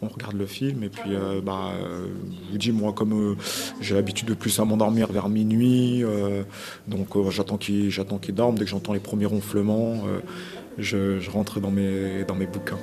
on 0.05 0.09
regarde 0.09 0.37
le 0.37 0.47
film 0.47 0.83
et 0.83 0.89
puis 0.89 1.15
euh, 1.15 1.41
bah, 1.41 1.73
euh, 1.75 2.07
je 2.47 2.53
vous 2.53 2.59
dis 2.59 2.73
moi 2.73 2.93
comme 2.93 3.13
euh, 3.13 3.37
j'ai 3.81 3.95
l'habitude 3.95 4.29
de 4.29 4.35
plus 4.35 4.59
à 4.61 4.65
m'endormir 4.65 5.11
vers 5.11 5.29
minuit, 5.29 6.05
donc 6.87 7.09
j'attends 7.31 7.57
qu'il 7.57 7.91
qu'il 8.21 8.35
dorme. 8.35 8.59
Dès 8.59 8.65
que 8.65 8.71
j'entends 8.71 8.93
les 8.93 9.01
premiers 9.01 9.27
ronflements, 9.27 10.03
je, 10.79 11.31
rentre 11.31 11.61
dans 11.61 11.71
mes 11.71 12.47
bouquins. 12.47 12.79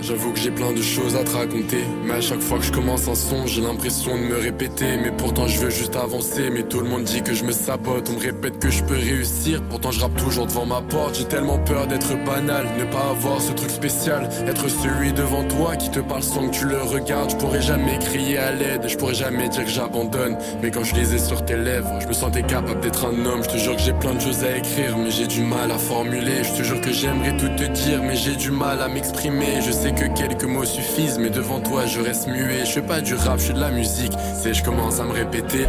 J'avoue 0.00 0.32
que 0.32 0.38
j'ai 0.38 0.50
plein 0.50 0.72
de 0.72 0.80
choses 0.80 1.16
à 1.16 1.24
te 1.24 1.30
raconter. 1.30 1.84
Mais 2.04 2.14
à 2.14 2.20
chaque 2.20 2.40
fois 2.40 2.58
que 2.58 2.64
je 2.64 2.72
commence 2.72 3.08
un 3.08 3.14
son, 3.14 3.46
j'ai 3.46 3.60
l'impression 3.60 4.16
de 4.16 4.22
me 4.22 4.36
répéter. 4.36 4.96
Mais 5.02 5.10
pourtant 5.10 5.46
je 5.46 5.58
veux 5.58 5.70
juste 5.70 5.96
avancer. 5.96 6.50
Mais 6.50 6.62
tout 6.62 6.80
le 6.80 6.88
monde 6.88 7.04
dit 7.04 7.22
que 7.22 7.34
je 7.34 7.44
me 7.44 7.52
sabote. 7.52 8.08
On 8.10 8.14
me 8.14 8.20
répète 8.20 8.58
que 8.58 8.70
je 8.70 8.82
peux 8.84 8.94
réussir. 8.94 9.62
Pourtant 9.68 9.90
je 9.90 10.00
rappe 10.00 10.16
toujours 10.16 10.46
devant 10.46 10.66
ma 10.66 10.80
porte. 10.80 11.16
J'ai 11.18 11.24
tellement 11.24 11.58
peur 11.58 11.86
d'être 11.86 12.12
banal, 12.24 12.66
ne 12.78 12.84
pas 12.84 13.10
avoir 13.10 13.40
ce 13.40 13.52
truc 13.52 13.70
spécial. 13.70 14.28
Être 14.46 14.68
celui 14.68 15.12
devant 15.12 15.44
toi 15.44 15.76
qui 15.76 15.90
te 15.90 16.00
parle 16.00 16.22
sans 16.22 16.48
que 16.48 16.54
tu 16.54 16.64
le 16.66 16.80
regardes. 16.82 17.30
Je 17.30 17.36
pourrais 17.36 17.62
jamais 17.62 17.98
crier 17.98 18.38
à 18.38 18.52
l'aide, 18.52 18.88
je 18.88 18.96
pourrais 18.96 19.14
jamais 19.14 19.48
dire 19.48 19.64
que 19.64 19.70
j'abandonne. 19.70 20.36
Mais 20.62 20.70
quand 20.70 20.84
je 20.84 20.94
lisais 20.94 21.18
sur 21.18 21.44
tes 21.44 21.56
lèvres, 21.56 21.98
je 22.00 22.06
me 22.06 22.12
sentais 22.12 22.42
capable 22.42 22.80
d'être 22.80 23.06
un 23.06 23.26
homme. 23.26 23.42
Je 23.42 23.48
te 23.48 23.56
jure 23.56 23.76
que 23.76 23.82
j'ai 23.82 23.92
plein 23.92 24.14
de 24.14 24.20
choses 24.20 24.44
à 24.44 24.56
écrire, 24.56 24.96
mais 24.96 25.10
j'ai 25.10 25.26
du 25.26 25.42
mal 25.42 25.70
à 25.70 25.78
formuler. 25.78 26.44
Je 26.44 26.58
te 26.58 26.62
jure 26.62 26.80
que 26.80 26.92
j'aimerais 26.92 27.36
tout 27.36 27.48
te 27.56 27.64
dire, 27.64 28.02
mais 28.02 28.16
j'ai 28.16 28.36
du 28.36 28.50
mal 28.50 28.80
à 28.80 28.88
m'exprimer 28.88 29.60
que 29.90 30.06
quelques 30.16 30.44
mots 30.44 30.64
suffisent, 30.64 31.18
mais 31.18 31.30
devant 31.30 31.60
toi 31.60 31.86
je 31.86 32.00
reste 32.00 32.28
muet. 32.28 32.64
Je 32.64 32.70
fais 32.70 32.82
pas 32.82 33.00
du 33.00 33.14
rap, 33.14 33.38
je 33.40 33.46
fais 33.46 33.52
de 33.52 33.60
la 33.60 33.70
musique. 33.70 34.12
C'est 34.40 34.54
je 34.54 34.62
commence 34.62 35.00
à 35.00 35.04
me 35.04 35.12
répéter. 35.12 35.66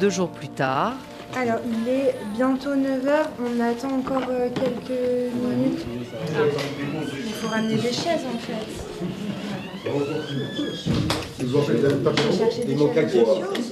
Deux 0.00 0.10
jours 0.10 0.28
plus 0.28 0.48
tard. 0.48 0.94
Alors 1.34 1.60
il 1.66 1.88
est 1.88 2.14
bientôt 2.36 2.74
9h, 2.74 3.26
on 3.40 3.60
attend 3.60 3.98
encore 3.98 4.28
euh, 4.30 4.48
quelques 4.54 5.32
minutes. 5.34 5.84
Il 7.26 7.32
faut 7.32 7.48
ramener 7.48 7.76
des 7.76 7.92
chaises 7.92 8.24
en 8.32 8.38
fait. 8.38 8.84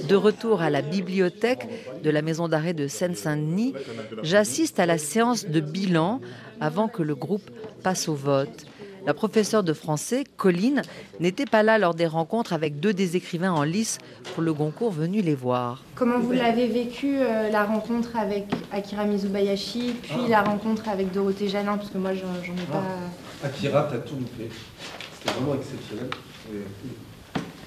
De 0.07 0.15
retour 0.15 0.61
à 0.61 0.69
la 0.69 0.81
bibliothèque 0.81 1.67
de 2.03 2.09
la 2.09 2.21
maison 2.21 2.47
d'arrêt 2.47 2.73
de 2.73 2.87
Seine-Saint-Denis, 2.87 3.73
j'assiste 4.21 4.79
à 4.79 4.85
la 4.85 4.97
séance 4.97 5.45
de 5.45 5.59
bilan 5.59 6.19
avant 6.59 6.87
que 6.87 7.01
le 7.01 7.15
groupe 7.15 7.49
passe 7.83 8.09
au 8.09 8.15
vote. 8.15 8.65
La 9.05 9.13
professeure 9.13 9.63
de 9.63 9.73
français, 9.73 10.23
Colline, 10.37 10.81
n'était 11.19 11.45
pas 11.45 11.61
là 11.61 11.77
lors 11.77 11.93
des 11.93 12.05
rencontres 12.07 12.53
avec 12.53 12.79
deux 12.79 12.93
des 12.93 13.17
écrivains 13.17 13.51
en 13.51 13.63
lice 13.63 13.97
pour 14.33 14.43
le 14.43 14.53
Goncourt 14.53 14.91
venus 14.91 15.25
les 15.25 15.35
voir. 15.35 15.83
Comment 15.95 16.19
vous 16.19 16.31
l'avez 16.31 16.67
vécu, 16.67 17.17
euh, 17.17 17.49
la 17.49 17.65
rencontre 17.65 18.15
avec 18.15 18.45
Akira 18.71 19.03
Mizubayashi, 19.03 19.93
puis 20.01 20.29
la 20.29 20.41
rencontre 20.41 20.87
avec 20.87 21.11
Dorothée 21.11 21.49
Janin, 21.49 21.77
parce 21.77 21.89
que 21.89 21.97
moi, 21.97 22.13
j'en 22.13 22.33
j'en 22.43 22.53
ai 22.53 22.65
pas... 22.65 23.47
Akira, 23.47 23.89
t'as 23.91 23.97
tout 23.97 24.15
loupé. 24.15 24.49
C'était 25.19 25.37
vraiment 25.37 25.55
exceptionnel. 25.55 26.07
Et 26.53 26.59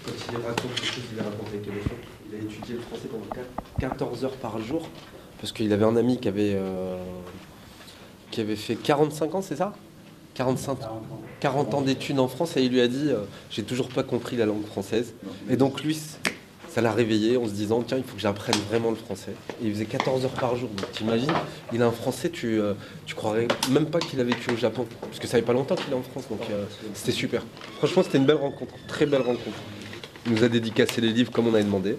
Quand 0.05 0.13
il 0.33 0.37
raconte 0.37 0.75
quelque 0.75 0.87
chose, 0.87 1.05
il 1.13 1.19
raconte 1.19 1.49
avec 1.49 1.67
émotion. 1.67 1.97
Il 2.31 2.35
a 2.35 2.39
étudié 2.43 2.75
le 2.77 2.81
français 2.81 3.09
pendant 3.11 3.45
14 3.79 4.25
heures 4.25 4.37
par 4.37 4.59
jour. 4.59 4.89
Parce 5.39 5.53
qu'il 5.53 5.71
avait 5.71 5.85
un 5.85 5.97
ami 5.97 6.19
qui 6.19 6.29
avait, 6.29 6.55
euh, 6.55 6.97
qui 8.31 8.41
avait 8.41 8.57
fait 8.57 8.77
45 8.77 9.35
ans, 9.35 9.43
c'est 9.43 9.57
ça? 9.57 9.75
45, 10.37 10.79
40 11.41 11.75
ans 11.75 11.81
d'études 11.81 12.19
en 12.19 12.29
France 12.29 12.57
et 12.59 12.63
il 12.63 12.71
lui 12.71 12.83
a 12.83 12.89
dit 12.89 13.09
euh, 13.09 13.21
J'ai 13.51 13.63
toujours 13.63 13.89
pas 13.89 14.03
compris 14.03 14.37
la 14.37 14.45
langue 14.45 14.65
française. 14.67 15.15
Et 15.49 15.57
donc 15.57 15.83
lui, 15.83 15.99
ça 16.69 16.83
l'a 16.83 16.93
réveillé 16.93 17.39
en 17.39 17.47
se 17.47 17.53
disant 17.53 17.83
Tiens, 17.83 17.97
il 17.97 18.05
faut 18.05 18.17
que 18.17 18.21
j'apprenne 18.21 18.57
vraiment 18.69 18.91
le 18.91 18.97
français. 18.97 19.33
Et 19.63 19.67
il 19.67 19.73
faisait 19.73 19.87
14 19.87 20.27
heures 20.27 20.31
par 20.33 20.55
jour. 20.55 20.69
Donc 20.69 20.93
t'imagines, 20.93 21.33
il 21.73 21.83
a 21.83 21.87
un 21.87 21.91
français, 21.91 22.29
tu, 22.29 22.61
euh, 22.61 22.75
tu 23.07 23.15
croirais 23.15 23.49
même 23.71 23.87
pas 23.87 23.99
qu'il 23.99 24.21
a 24.21 24.25
vécu 24.25 24.51
au 24.51 24.57
Japon. 24.57 24.87
Parce 25.01 25.19
que 25.19 25.27
ça 25.27 25.39
fait 25.39 25.45
pas 25.45 25.55
longtemps 25.55 25.75
qu'il 25.75 25.91
est 25.91 25.97
en 25.97 26.03
France. 26.03 26.29
Donc 26.29 26.43
euh, 26.51 26.65
c'était 26.93 27.13
super. 27.13 27.43
Franchement, 27.79 28.03
c'était 28.03 28.19
une 28.19 28.27
belle 28.27 28.37
rencontre. 28.37 28.75
Très 28.89 29.07
belle 29.07 29.23
rencontre. 29.23 29.57
Il 30.27 30.33
nous 30.33 30.45
a 30.45 30.49
dédicacé 30.49 31.01
les 31.01 31.13
livres 31.13 31.33
comme 31.33 31.47
on 31.47 31.55
avait 31.55 31.65
demandé. 31.65 31.97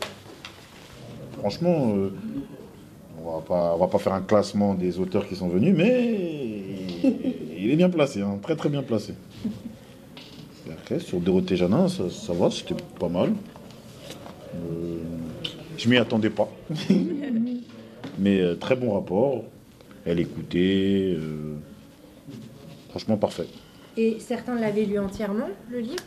Franchement, 1.39 1.93
on 3.23 3.31
va 3.31 3.41
pas, 3.41 3.73
on 3.75 3.79
va 3.79 3.87
pas 3.87 3.97
faire 3.97 4.13
un 4.13 4.21
classement 4.21 4.75
des 4.75 4.99
auteurs 4.99 5.27
qui 5.27 5.35
sont 5.35 5.47
venus, 5.47 5.73
mais 5.75 7.46
il 7.67 7.73
est 7.73 7.75
bien 7.75 7.89
placé, 7.89 8.21
hein, 8.21 8.39
très 8.41 8.55
très 8.55 8.69
bien 8.69 8.81
placé. 8.81 9.13
Et 10.67 10.71
après, 10.71 10.99
sur 10.99 11.19
Dorothée 11.19 11.57
Janin, 11.57 11.89
ça, 11.89 12.09
ça 12.09 12.31
va, 12.31 12.49
c'était 12.49 12.75
pas 12.97 13.09
mal. 13.09 13.33
Euh, 14.55 14.99
je 15.77 15.89
m'y 15.89 15.97
attendais 15.97 16.29
pas. 16.29 16.49
mais 18.19 18.39
euh, 18.39 18.55
très 18.55 18.77
bon 18.77 18.93
rapport. 18.93 19.43
Elle 20.05 20.21
écoutait. 20.21 21.15
euh, 21.17 21.55
franchement, 22.89 23.17
parfait. 23.17 23.47
Et 23.97 24.17
certains 24.21 24.55
l'avaient 24.55 24.85
lu 24.85 24.97
entièrement, 24.97 25.49
le 25.69 25.79
livre? 25.79 26.03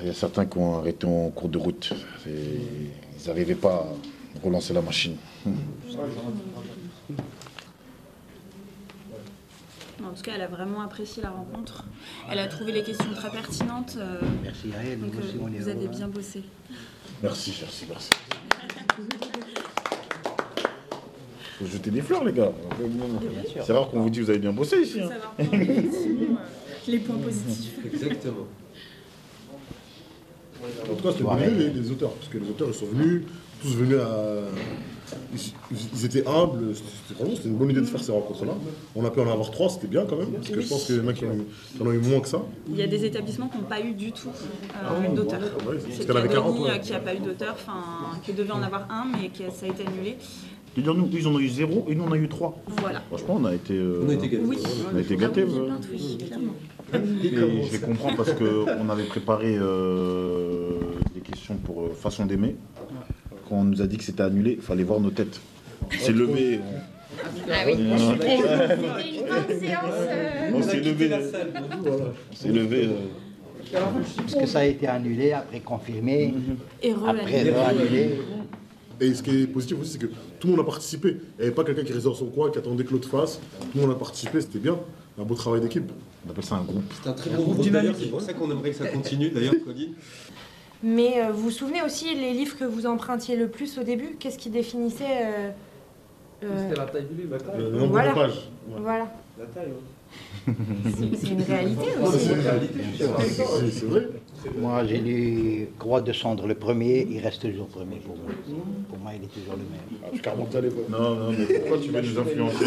Il 0.00 0.06
y 0.06 0.10
a 0.10 0.14
certains 0.14 0.46
qui 0.46 0.56
ont 0.56 0.78
arrêté 0.78 1.06
en 1.06 1.28
cours 1.28 1.50
de 1.50 1.58
route. 1.58 1.92
Et 2.26 2.30
ils 3.20 3.26
n'arrivaient 3.28 3.54
pas 3.54 3.86
à 4.40 4.44
relancer 4.44 4.72
la 4.72 4.80
machine. 4.80 5.16
En 10.04 10.12
tout 10.12 10.22
cas, 10.22 10.32
elle 10.34 10.42
a 10.42 10.46
vraiment 10.46 10.80
apprécié 10.80 11.22
la 11.22 11.30
rencontre. 11.30 11.84
Elle 12.30 12.38
a 12.38 12.46
trouvé 12.46 12.72
les 12.72 12.82
questions 12.82 13.12
très 13.14 13.30
pertinentes. 13.30 13.96
euh, 13.98 14.20
Merci 14.42 14.68
à 14.78 14.82
elle. 14.84 15.00
Donc, 15.00 15.12
Nous 15.14 15.18
aussi, 15.20 15.36
euh, 15.36 15.40
on 15.42 15.48
est 15.48 15.58
vous 15.58 15.68
avez 15.68 15.84
heureux, 15.84 15.88
bien 15.96 16.06
hein. 16.06 16.10
bossé. 16.12 16.42
Merci, 17.22 17.54
merci, 17.60 17.84
merci. 17.88 18.10
Faut 21.58 21.66
jeter 21.66 21.90
des 21.90 22.00
fleurs, 22.02 22.24
les 22.24 22.32
gars. 22.32 22.52
C'est 23.66 23.72
rare 23.72 23.88
qu'on 23.90 24.00
vous 24.02 24.10
dit 24.10 24.20
que 24.20 24.24
vous 24.24 24.30
avez 24.30 24.38
bien 24.38 24.52
bossé 24.52 24.76
ici. 24.82 25.00
hein. 25.00 25.08
Savoir 25.08 25.34
effectivement, 25.38 26.36
euh, 26.38 26.86
les 26.86 26.98
points 27.00 27.16
positifs. 27.18 27.78
Exactement. 27.84 28.46
En 30.90 30.94
tout 30.94 31.02
cas, 31.02 31.12
c'était 31.12 31.24
bien 31.24 31.50
les, 31.50 31.70
les 31.70 31.90
auteurs, 31.90 32.12
parce 32.12 32.28
que 32.28 32.38
les 32.38 32.48
auteurs, 32.48 32.68
ils 32.68 32.74
sont 32.74 32.86
venus, 32.86 33.22
tous 33.62 33.74
venus 33.74 33.98
à. 33.98 34.42
Ils, 35.34 35.40
ils 35.94 36.04
étaient 36.04 36.26
humbles, 36.26 36.74
c'était 36.74 37.48
une 37.48 37.56
bonne 37.56 37.70
idée 37.70 37.80
de 37.80 37.86
faire 37.86 38.02
ces 38.02 38.12
rencontres-là. 38.12 38.52
On 38.96 39.04
a 39.04 39.10
pu 39.10 39.20
en 39.20 39.30
avoir 39.30 39.50
trois, 39.50 39.68
c'était 39.68 39.86
bien 39.86 40.04
quand 40.08 40.16
même, 40.16 40.32
parce 40.32 40.48
que 40.48 40.60
je 40.60 40.68
pense 40.68 40.84
qu'il 40.84 40.96
y 40.96 41.00
en 41.00 41.08
a 41.08 41.12
qui 41.12 41.24
en 41.24 41.28
ont 41.28 41.34
eu, 41.34 41.44
qui 41.76 41.82
en 41.82 41.86
ont 41.86 41.92
eu 41.92 41.98
moins 41.98 42.20
que 42.20 42.28
ça. 42.28 42.42
Il 42.68 42.76
y 42.76 42.82
a 42.82 42.86
des 42.86 43.04
établissements 43.04 43.48
qui 43.48 43.58
n'ont 43.58 43.64
pas 43.64 43.80
eu 43.80 43.92
du 43.92 44.12
tout 44.12 44.28
euh, 44.28 44.74
Ah 44.74 45.08
d'auteur. 45.14 45.40
ouais, 45.40 45.76
parce 45.76 45.96
C'est 45.96 46.06
qu'elle 46.06 46.16
avait 46.16 46.28
40, 46.28 46.52
Cadeau 46.54 46.64
ouais. 46.66 46.70
euh, 46.72 46.78
qui 46.78 46.92
n'a 46.92 47.00
pas 47.00 47.14
eu 47.14 47.18
d'auteur, 47.20 47.54
enfin, 47.54 48.18
qui 48.24 48.32
devait 48.32 48.50
en 48.52 48.62
avoir 48.62 48.86
un, 48.90 49.04
mais 49.12 49.28
qui 49.28 49.44
a- 49.44 49.50
ça 49.50 49.66
a 49.66 49.68
été 49.68 49.86
annulé. 49.86 50.16
Nous, 50.76 51.08
ils 51.12 51.26
en 51.26 51.34
ont 51.34 51.40
eu 51.40 51.48
zéro 51.48 51.86
et 51.88 51.94
nous, 51.96 52.04
on 52.04 52.08
en 52.08 52.12
a 52.12 52.16
eu 52.16 52.28
trois. 52.28 52.56
Voilà. 52.80 53.00
Franchement, 53.08 53.38
on 53.40 53.44
a 53.46 53.54
été, 53.54 53.74
euh, 53.74 54.02
On 54.06 54.10
a 54.10 54.14
été 54.14 54.28
gâtés. 54.28 54.44
Oui. 54.46 54.58
On 54.92 54.96
a 54.96 55.00
été 55.00 55.16
gâtés. 55.16 55.44
Oui. 55.44 56.18
Et 57.24 57.64
je 57.66 57.72
les 57.72 57.78
comprends 57.80 58.14
parce 58.14 58.32
qu'on 58.32 58.88
avait 58.88 59.04
préparé 59.04 59.56
euh, 59.58 60.70
des 61.14 61.20
questions 61.20 61.56
pour 61.56 61.82
euh, 61.82 61.88
Façon 61.94 62.26
d'aimer. 62.26 62.54
Quand 63.48 63.56
on 63.56 63.64
nous 63.64 63.80
a 63.82 63.86
dit 63.86 63.96
que 63.96 64.04
c'était 64.04 64.22
annulé, 64.22 64.52
il 64.58 64.62
fallait 64.62 64.84
voir 64.84 65.00
nos 65.00 65.10
têtes. 65.10 65.40
On 65.86 65.90
s'est 66.04 66.12
levé. 66.12 66.60
Ah 67.50 67.64
oui. 67.66 67.72
C'était 67.98 68.36
une 68.36 68.42
bonne 68.42 69.60
séance. 69.60 69.84
euh, 70.08 70.50
On 70.54 70.62
s'est 70.62 70.80
levé. 70.80 71.10
On 71.12 72.34
s'est 72.36 72.48
levé. 72.48 72.88
euh, 72.88 73.78
Parce 74.16 74.34
que 74.34 74.46
ça 74.46 74.58
a 74.60 74.64
été 74.64 74.86
annulé, 74.86 75.32
après 75.32 75.60
confirmé, 75.60 76.34
Et 76.82 76.92
après 76.92 77.48
annulé. 77.64 78.20
Et 79.00 79.14
ce 79.14 79.22
qui 79.22 79.42
est 79.42 79.46
positif 79.46 79.80
aussi, 79.80 79.92
c'est 79.92 79.98
que 79.98 80.06
tout 80.40 80.48
le 80.48 80.54
monde 80.54 80.60
a 80.60 80.64
participé. 80.64 81.10
Il 81.10 81.40
n'y 81.40 81.46
avait 81.46 81.54
pas 81.54 81.62
quelqu'un 81.64 81.84
qui 81.84 81.92
restait 81.92 82.08
dans 82.08 82.14
son 82.14 82.26
coin, 82.26 82.50
qui 82.50 82.58
attendait 82.58 82.82
que 82.84 82.90
l'autre 82.92 83.08
fasse. 83.08 83.38
Tout 83.60 83.68
le 83.76 83.82
monde 83.82 83.92
a 83.92 83.94
participé, 83.94 84.40
c'était 84.40 84.58
bien. 84.58 84.76
Un 85.18 85.22
beau 85.24 85.34
travail 85.34 85.60
d'équipe. 85.60 85.90
On 86.26 86.30
appelle 86.30 86.44
ça 86.44 86.56
un 86.56 86.62
groupe. 86.64 86.82
C'est 87.02 87.08
un 87.08 87.12
très 87.12 87.30
bon 87.30 87.44
groupe 87.44 87.70
d'ailleurs, 87.70 87.94
c'est 87.98 88.06
pour 88.10 88.20
ça 88.20 88.32
qu'on 88.34 88.50
aimerait 88.50 88.70
que 88.70 88.76
ça 88.76 88.86
continue 88.88 89.30
d'ailleurs, 89.30 89.54
Colline. 89.64 89.94
Mais 90.82 91.20
euh, 91.20 91.32
vous 91.32 91.44
vous 91.44 91.50
souvenez 91.50 91.82
aussi 91.82 92.14
les 92.14 92.32
livres 92.32 92.56
que 92.56 92.64
vous 92.64 92.86
empruntiez 92.86 93.34
le 93.36 93.48
plus 93.48 93.78
au 93.78 93.82
début? 93.82 94.16
Qu'est-ce 94.18 94.38
qui 94.38 94.48
définissait 94.50 95.04
euh, 95.24 95.50
euh, 96.44 96.62
C'était 96.68 96.80
la 96.80 96.86
taille 96.86 97.06
du 97.06 97.20
livre, 97.22 97.32
la 97.32 97.40
taille. 97.40 97.58
Le 97.60 97.70
nombre 97.70 97.86
Voilà. 97.90 98.10
de 98.10 98.14
pages. 98.14 98.48
Voilà. 98.68 99.12
La 99.38 99.46
taille, 99.46 99.68
ouais. 99.68 100.54
C'est 101.20 101.28
une 101.30 101.42
réalité 101.42 101.82
aussi. 102.02 102.18
c'est 102.20 102.32
une 102.32 102.40
réalité, 102.40 102.74
je 102.78 102.96
suis 102.96 102.96
sûr. 103.04 103.16
C'est- 103.20 103.70
C'est 103.70 103.86
vrai. 103.86 104.08
Moi, 104.56 104.84
j'ai 104.86 104.98
lu 104.98 105.68
Croix 105.80 106.00
de 106.00 106.12
cendre 106.12 106.46
le 106.46 106.54
premier, 106.54 107.06
il 107.10 107.18
reste 107.20 107.42
toujours 107.42 107.66
premier 107.66 107.96
pour 107.96 108.16
moi. 108.16 108.30
Pour 108.88 108.98
moi, 108.98 109.10
il 109.16 109.24
est 109.24 109.26
toujours 109.26 109.54
le 109.54 109.64
même. 109.64 110.12
Tu 110.14 110.20
carrément 110.20 110.48
allé, 110.54 110.68
quoi. 110.70 110.84
Non, 110.98 111.16
non, 111.16 111.32
mais 111.36 111.44
pourquoi 111.58 111.78
tu 111.78 111.90
veux 111.90 112.00
nous 112.00 112.18
influencer? 112.20 112.64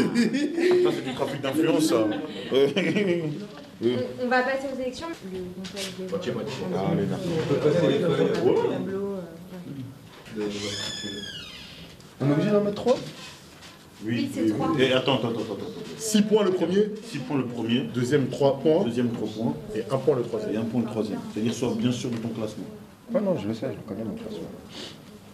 Ça, 0.84 0.90
c'est 0.94 1.04
du 1.10 1.14
trafic 1.16 1.42
d'influence, 1.42 1.86
ça. 1.86 2.08
On, 3.84 4.26
on 4.26 4.28
va 4.28 4.44
passer 4.44 4.68
aux 4.76 4.80
élections. 4.80 5.08
Le 5.32 5.40
des 5.40 6.14
Ah, 6.76 6.92
allez, 6.92 7.06
là. 7.08 7.18
On 7.24 7.54
peut 7.54 7.56
passer 7.56 7.88
les 7.88 8.00
feuilles. 8.00 8.32
tableau, 8.34 8.54
tableau, 8.54 9.06
euh, 9.16 10.40
ouais. 10.40 10.44
On 12.22 12.30
est 12.30 12.34
obligé 12.34 12.52
d'en 12.52 12.62
mettre 12.62 12.76
trois? 12.76 12.98
Oui, 14.06 14.30
c'est 14.34 14.48
trois. 14.50 14.72
Et 14.80 14.94
attends, 14.94 15.16
attends, 15.18 15.30
attends, 15.30 15.42
attends. 15.42 15.66
6 15.98 16.22
points 16.24 16.44
le 16.44 16.52
premier, 16.52 16.90
6 17.06 17.18
points 17.20 17.38
le 17.38 17.46
premier, 17.46 17.82
deuxième 17.94 18.28
3 18.30 18.60
points, 18.60 18.84
deuxième 18.84 19.12
3 19.12 19.28
points, 19.28 19.56
et 19.76 19.84
1 19.90 19.98
point 19.98 20.16
le 20.16 20.22
et 20.22 20.26
troisième. 20.26 20.62
un 20.62 20.66
point 20.66 20.82
le 20.82 20.88
troisième. 20.88 21.20
C'est-à-dire, 21.34 21.54
sois 21.54 21.74
bien 21.78 21.92
sûr 21.92 22.10
de 22.10 22.18
ton 22.18 22.30
classement. 22.30 22.66
Ouais, 23.14 23.22
non, 23.22 23.38
je 23.38 23.48
le 23.48 23.54
sais, 23.54 23.68
je 23.72 23.76
le 23.78 23.84
connais, 23.88 24.04
mon 24.04 24.16
classement. 24.16 24.50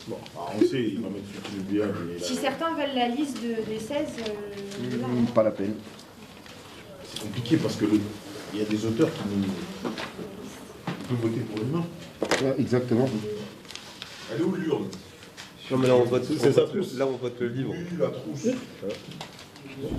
Bon, 0.08 0.18
ah, 0.38 0.52
on 0.56 0.60
sait, 0.62 0.84
il 0.84 1.02
va 1.02 1.10
mettre 1.10 1.28
sur 1.32 1.42
le 1.76 2.16
et 2.16 2.20
Si 2.20 2.36
certains 2.36 2.74
veulent 2.74 2.96
la 2.96 3.10
liste 3.10 3.38
de- 3.42 3.70
des 3.70 3.80
16, 3.80 4.08
euh, 4.20 5.02
là, 5.02 5.08
Pas 5.36 5.44
la 5.44 5.52
peine. 5.52 5.74
C'est 7.14 7.22
compliqué 7.22 7.58
parce 7.58 7.76
que 7.76 7.86
le- 7.86 8.00
il 8.54 8.60
y 8.60 8.62
a 8.62 8.66
des 8.66 8.86
auteurs 8.86 9.10
qui 9.14 9.22
nous. 9.30 9.44
On 10.90 11.16
peut 11.16 11.28
voter 11.28 11.42
pour 11.42 11.60
l'humain. 11.64 11.86
Ouais, 12.42 12.56
exactement. 12.60 13.10
Elle 14.34 14.42
est 14.42 14.44
où 14.44 14.56
l'urne 14.56 14.86
Non, 15.72 15.78
mais 15.78 15.88
là 15.88 15.96
on 15.96 16.04
vote, 16.04 16.24
C'est 16.26 16.50
on 16.50 16.54
ça, 16.54 16.62
là 16.98 17.08
on 17.08 17.18
vote 17.18 17.40
le 17.40 17.48
livre. 17.48 17.74
La 18.00 18.08
trousse. 18.10 18.48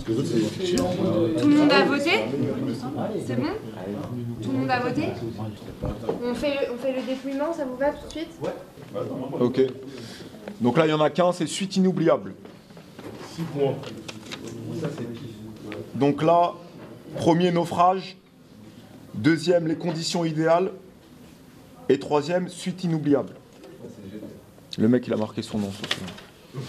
Tout 0.06 1.48
le 1.48 1.54
monde 1.54 1.72
a 1.72 1.84
voté 1.84 2.10
C'est 3.24 3.36
bon 3.36 3.46
Tout 4.42 4.50
le 4.50 4.58
monde 4.58 4.70
a 4.70 4.80
voté 4.80 5.04
on 6.22 6.34
fait, 6.34 6.54
le, 6.54 6.72
on 6.74 6.78
fait 6.78 6.92
le 6.96 7.02
dépouillement, 7.06 7.52
ça 7.52 7.64
vous 7.64 7.76
va 7.76 7.90
tout 7.90 8.06
de 8.06 8.10
suite 8.10 8.30
Ok. 9.40 9.60
Donc 10.60 10.78
là, 10.78 10.86
il 10.86 10.90
y 10.90 10.92
en 10.92 11.00
a 11.00 11.10
qu'un, 11.10 11.30
c'est 11.32 11.46
Suite 11.46 11.76
inoubliable. 11.76 12.34
6 13.36 13.42
points. 13.42 13.74
Donc 15.94 16.22
là, 16.22 16.54
premier 17.16 17.52
naufrage, 17.52 18.16
deuxième 19.14 19.66
les 19.66 19.76
conditions 19.76 20.24
idéales, 20.24 20.72
et 21.88 21.98
troisième 21.98 22.48
Suite 22.48 22.84
inoubliable. 22.84 23.34
Le 24.78 24.88
mec, 24.88 25.06
il 25.06 25.12
a 25.12 25.16
marqué 25.16 25.42
son 25.42 25.58
nom. 25.58 25.72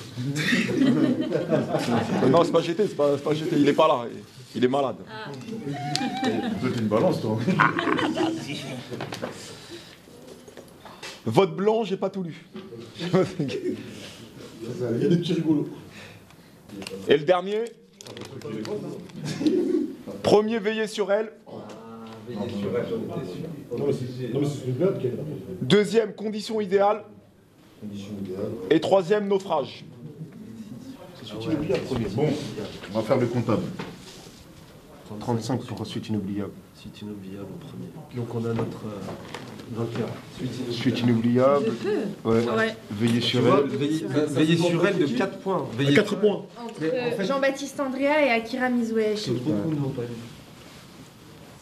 non, 2.29 2.43
c'est 2.43 2.51
pas 2.51 2.61
GT, 2.61 2.87
c'est 2.87 2.95
pas, 2.95 3.15
GT, 3.33 3.57
il 3.57 3.67
est 3.69 3.73
pas 3.73 3.87
là, 3.87 4.05
il 4.55 4.63
est 4.63 4.67
malade. 4.67 4.97
Toi, 6.61 6.69
t'es 6.73 6.79
une 6.79 6.87
balance, 6.87 7.21
toi. 7.21 7.39
Vote 11.25 11.55
blanc, 11.55 11.83
j'ai 11.83 11.97
pas 11.97 12.09
tout 12.09 12.23
lu. 12.23 12.45
Il 12.99 13.07
y 15.01 15.05
a 15.05 15.09
des 15.09 15.17
petits 15.17 15.33
rigolos. 15.33 15.69
Et 17.07 17.17
le 17.17 17.23
dernier? 17.23 17.65
Premier 20.23 20.59
veillé 20.59 20.87
sur 20.87 21.11
elle, 21.11 21.31
Deuxième, 25.61 26.13
condition 26.13 26.61
idéale. 26.61 27.03
Et 28.69 28.79
troisième, 28.79 29.27
naufrage. 29.27 29.83
Suite 31.23 31.43
inoubliable, 31.45 31.83
premier. 31.83 32.05
Bon, 32.15 32.27
on 32.93 32.99
va 32.99 33.03
faire 33.03 33.17
le 33.17 33.27
comptable. 33.27 33.61
35 35.19 35.61
pour 35.63 35.85
suite 35.85 36.09
inoubliable. 36.09 36.51
Suite 36.75 37.01
inoubliable 37.01 37.47
en 37.55 37.67
premier. 37.67 37.89
Donc 38.15 38.35
on 38.35 38.45
a 38.45 38.53
notre 38.53 38.85
euh, 38.85 39.75
vainqueur. 39.75 40.09
Suite 40.71 40.99
inoubliable. 41.01 41.65
Ouais. 42.23 42.43
Ouais. 42.47 42.75
Veillez 42.91 43.21
sur 43.21 43.41
vois, 43.41 43.61
elle. 43.63 43.69
veillez, 43.77 44.05
veillez 44.07 44.57
sur 44.57 44.85
elle 44.85 44.99
de 44.99 45.05
4 45.07 45.39
points. 45.39 45.67
Veillez 45.77 45.93
4 45.95 46.15
points. 46.17 46.45
Entre 46.63 46.73
Mais 46.81 47.13
en 47.13 47.17
fait- 47.17 47.25
Jean-Baptiste 47.25 47.79
Andrea 47.79 48.25
et 48.25 48.29
Akira 48.29 48.69
Mizueshi. 48.69 49.31
Beaucoup 49.31 49.73
n'ont 49.73 49.89
pas 49.89 50.03
lu. 50.03 50.07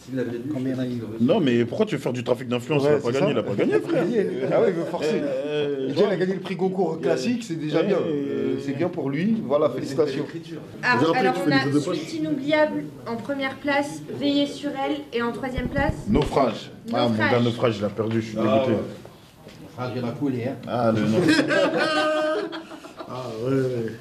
S'il 0.08 0.16
l'avait 0.16 0.30
lu, 0.30 0.42
Combien 0.52 0.72
il 0.84 1.02
aurait- 1.02 1.12
Non, 1.20 1.40
mais 1.40 1.64
pourquoi 1.64 1.84
tu 1.86 1.96
veux 1.96 2.00
faire 2.00 2.12
du 2.12 2.24
trafic 2.24 2.48
d'influence? 2.48 2.82
Ouais, 2.82 2.90
Il 2.92 2.96
a 2.96 3.00
pas 3.00 3.10
gagné, 3.12 3.30
il 3.32 3.38
a 3.38 3.42
pas 3.42 3.54
gagné, 3.54 3.80
frère. 3.80 4.04
Ah 4.52 4.60
ouais, 4.62 4.68
il 4.68 4.74
veut 4.74 4.84
forcer. 4.84 5.20
Euh, 5.22 5.88
Déjà, 5.88 6.06
il 6.06 6.12
a 6.12 6.16
gagné 6.16 6.34
le 6.34 6.40
prix 6.40 6.56
Goncourt 6.56 7.00
classique, 7.00 7.44
c'est 7.44 7.56
déjà 7.58 7.82
bien. 7.82 7.96
Euh, 7.98 8.56
C'est 8.64 8.72
bien 8.76 8.88
pour 8.88 9.10
lui. 9.10 9.36
Voilà, 9.46 9.68
félicitations. 9.70 10.24
Ah, 10.82 10.98
alors 10.98 11.14
rappelé 11.14 11.30
on 11.46 11.76
a 11.76 11.80
Suite 11.94 12.14
inoubliable 12.14 12.84
en 13.06 13.16
première 13.16 13.56
place, 13.56 14.02
Veillez 14.18 14.46
sur 14.46 14.70
elle 14.70 14.98
et 15.12 15.22
en 15.22 15.32
troisième 15.32 15.68
place? 15.68 15.94
Naufrage. 16.08 16.70
Ah, 16.92 17.02
mon 17.04 17.08
Naufrage. 17.10 17.30
gars, 17.30 17.40
naufrage, 17.40 17.76
il 17.78 17.84
a 17.84 17.88
perdu, 17.88 18.20
je 18.20 18.26
suis 18.26 18.36
dégoûté. 18.36 18.72
Ah, 19.78 19.90
il 19.94 20.04
a 20.04 20.08
coulé, 20.10 20.44
hein. 20.48 20.56
Ah, 20.66 20.92
le 20.92 21.02
naufrage. 21.02 21.44
Ah 23.10 23.24
ouais. 23.42 23.92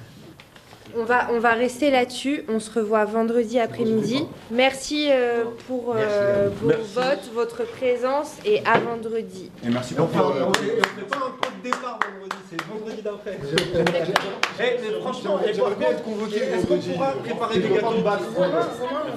On 1.00 1.04
va, 1.04 1.28
on 1.32 1.40
va 1.40 1.54
rester 1.54 1.92
là-dessus. 1.92 2.44
On 2.50 2.60
se 2.60 2.72
revoit 2.80 3.06
vendredi 3.06 3.60
après-midi. 3.60 4.26
Merci 4.50 5.10
euh, 5.12 5.44
pour 5.68 5.94
euh, 5.96 6.50
vos 6.62 6.70
votes, 6.70 7.30
votre 7.36 7.66
présence 7.68 8.34
et 8.46 8.62
à 8.66 8.80
vendredi. 8.80 9.52
Et 9.64 9.70
merci 9.70 9.94
Et 9.94 10.00
on 10.00 10.08
fait 10.08 10.20
on 10.20 10.32
fait- 10.34 10.42
on 10.42 10.54
fait 10.54 11.08
pas 11.08 11.18
un 11.18 11.30
pot 11.40 11.50
de 11.58 11.64
départ 11.64 12.00
vendredi, 12.02 12.36
c'est 12.50 12.62
vendredi 12.64 13.02
d'après. 13.04 13.38
Eh, 14.60 14.64
mais 14.82 15.00
franchement, 15.02 15.40
et 15.46 15.56
par 15.56 15.76
contre, 15.78 16.04
convoqué, 16.04 16.38
est-ce 16.38 16.66
qu'on 16.66 16.78
pourra 16.80 17.12
préparer 17.12 17.60
des 17.60 17.70
gâteaux 17.70 17.94
de 17.94 18.02
base 18.02 18.22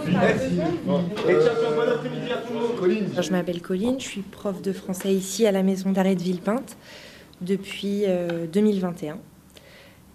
Merci. 0.07 0.45
Et 0.47 1.39
tiens, 1.41 1.53
bon 1.75 1.81
après-midi 1.95 2.31
à 2.33 2.37
tout 2.47 2.53
le 2.53 2.95
monde. 2.95 3.23
Je 3.23 3.31
m'appelle 3.31 3.63
Colline, 3.63 3.99
je 3.99 4.05
suis 4.05 4.21
prof 4.21 4.61
de 4.61 4.73
français 4.75 5.13
ici 5.15 5.47
à 5.47 5.53
la 5.53 5.63
maison 5.63 5.93
d'arrêt 5.93 6.15
de 6.15 6.23
Villepinte 6.23 6.77
depuis 7.41 8.05
euh, 8.07 8.47
2021. 8.53 9.17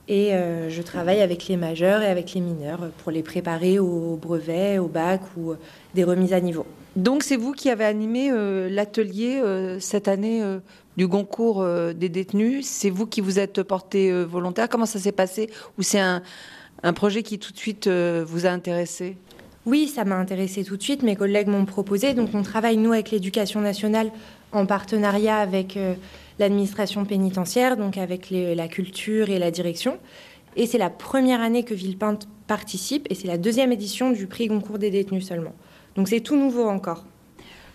Et 0.07 0.33
euh, 0.33 0.69
je 0.69 0.81
travaille 0.83 1.21
avec 1.21 1.47
les 1.47 1.57
majeurs 1.57 2.03
et 2.03 2.07
avec 2.07 2.33
les 2.33 2.41
mineurs 2.41 2.91
pour 2.99 3.11
les 3.11 3.23
préparer 3.23 3.79
au 3.79 4.19
brevet, 4.21 4.77
au 4.77 4.87
bac 4.87 5.21
ou 5.35 5.51
euh, 5.51 5.55
des 5.95 6.03
remises 6.03 6.33
à 6.33 6.39
niveau. 6.39 6.65
Donc 6.95 7.23
c'est 7.23 7.35
vous 7.35 7.53
qui 7.53 7.69
avez 7.69 7.85
animé 7.85 8.29
euh, 8.31 8.69
l'atelier 8.69 9.41
euh, 9.43 9.79
cette 9.79 10.07
année 10.07 10.43
du 10.95 11.07
concours 11.07 11.65
des 11.93 12.09
détenus. 12.09 12.65
C'est 12.67 12.91
vous 12.91 13.07
qui 13.07 13.19
vous 13.19 13.39
êtes 13.39 13.63
porté 13.63 14.23
volontaire. 14.23 14.69
Comment 14.69 14.85
ça 14.85 14.99
s'est 14.99 15.11
passé? 15.11 15.49
Ou 15.77 15.81
c'est 15.81 15.99
un, 15.99 16.21
un 16.83 16.93
projet 16.93 17.23
qui 17.23 17.37
tout 17.39 17.51
de 17.51 17.57
suite 17.57 17.89
vous 17.89 18.45
a 18.45 18.49
intéressé? 18.49 19.17
Oui, 19.65 19.87
ça 19.87 20.05
m'a 20.05 20.15
intéressé 20.15 20.63
tout 20.63 20.77
de 20.77 20.83
suite. 20.83 21.01
Mes 21.01 21.15
collègues 21.15 21.47
m'ont 21.47 21.65
proposé. 21.65 22.13
Donc, 22.13 22.29
on 22.33 22.43
travaille, 22.43 22.77
nous, 22.77 22.93
avec 22.93 23.11
l'éducation 23.11 23.59
nationale 23.59 24.11
en 24.51 24.65
partenariat 24.65 25.37
avec 25.37 25.77
l'administration 26.39 27.05
pénitentiaire, 27.05 27.77
donc 27.77 27.97
avec 27.97 28.29
les- 28.29 28.55
la 28.55 28.67
culture 28.67 29.29
et 29.29 29.39
la 29.39 29.51
direction. 29.51 29.97
Et 30.55 30.67
c'est 30.67 30.77
la 30.77 30.89
première 30.89 31.41
année 31.41 31.63
que 31.63 31.73
Villepinte 31.73 32.27
participe 32.47 33.07
et 33.09 33.15
c'est 33.15 33.27
la 33.27 33.37
deuxième 33.37 33.71
édition 33.71 34.11
du 34.11 34.27
prix 34.27 34.47
Goncourt 34.47 34.77
des 34.79 34.89
détenus 34.89 35.27
seulement. 35.27 35.53
Donc, 35.95 36.07
c'est 36.07 36.21
tout 36.21 36.37
nouveau 36.37 36.65
encore. 36.67 37.05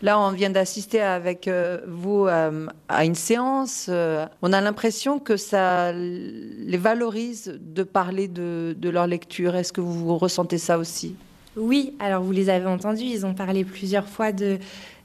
Là, 0.03 0.19
on 0.19 0.31
vient 0.31 0.49
d'assister 0.49 1.01
avec 1.03 1.47
euh, 1.47 1.81
vous 1.87 2.27
euh, 2.27 2.67
à 2.89 3.05
une 3.05 3.15
séance. 3.15 3.87
euh, 3.91 4.25
on 4.41 4.53
a 4.55 4.61
l'impression 4.63 5.19
que 5.19 5.37
ça 5.37 5.93
les 5.93 6.79
valorise 6.79 7.59
de 7.61 7.83
parler 7.83 8.27
de, 8.27 8.75
de 8.79 8.89
leur 8.89 9.07
lecture. 9.07 9.55
Est-ce 9.57 9.75
que 9.75 9.83
vous 9.83 10.17
ressentez 10.17 10.57
ça 10.57 10.79
aussi? 10.79 11.17
Oui, 11.57 11.95
alors 11.99 12.23
vous 12.23 12.33
les 12.33 12.49
avez 12.49 12.65
entendus, 12.67 13.05
ils 13.05 13.27
ont 13.27 13.35
parlé 13.35 13.65
plusieurs 13.65 14.09
fois 14.09 14.33
de, 14.33 14.59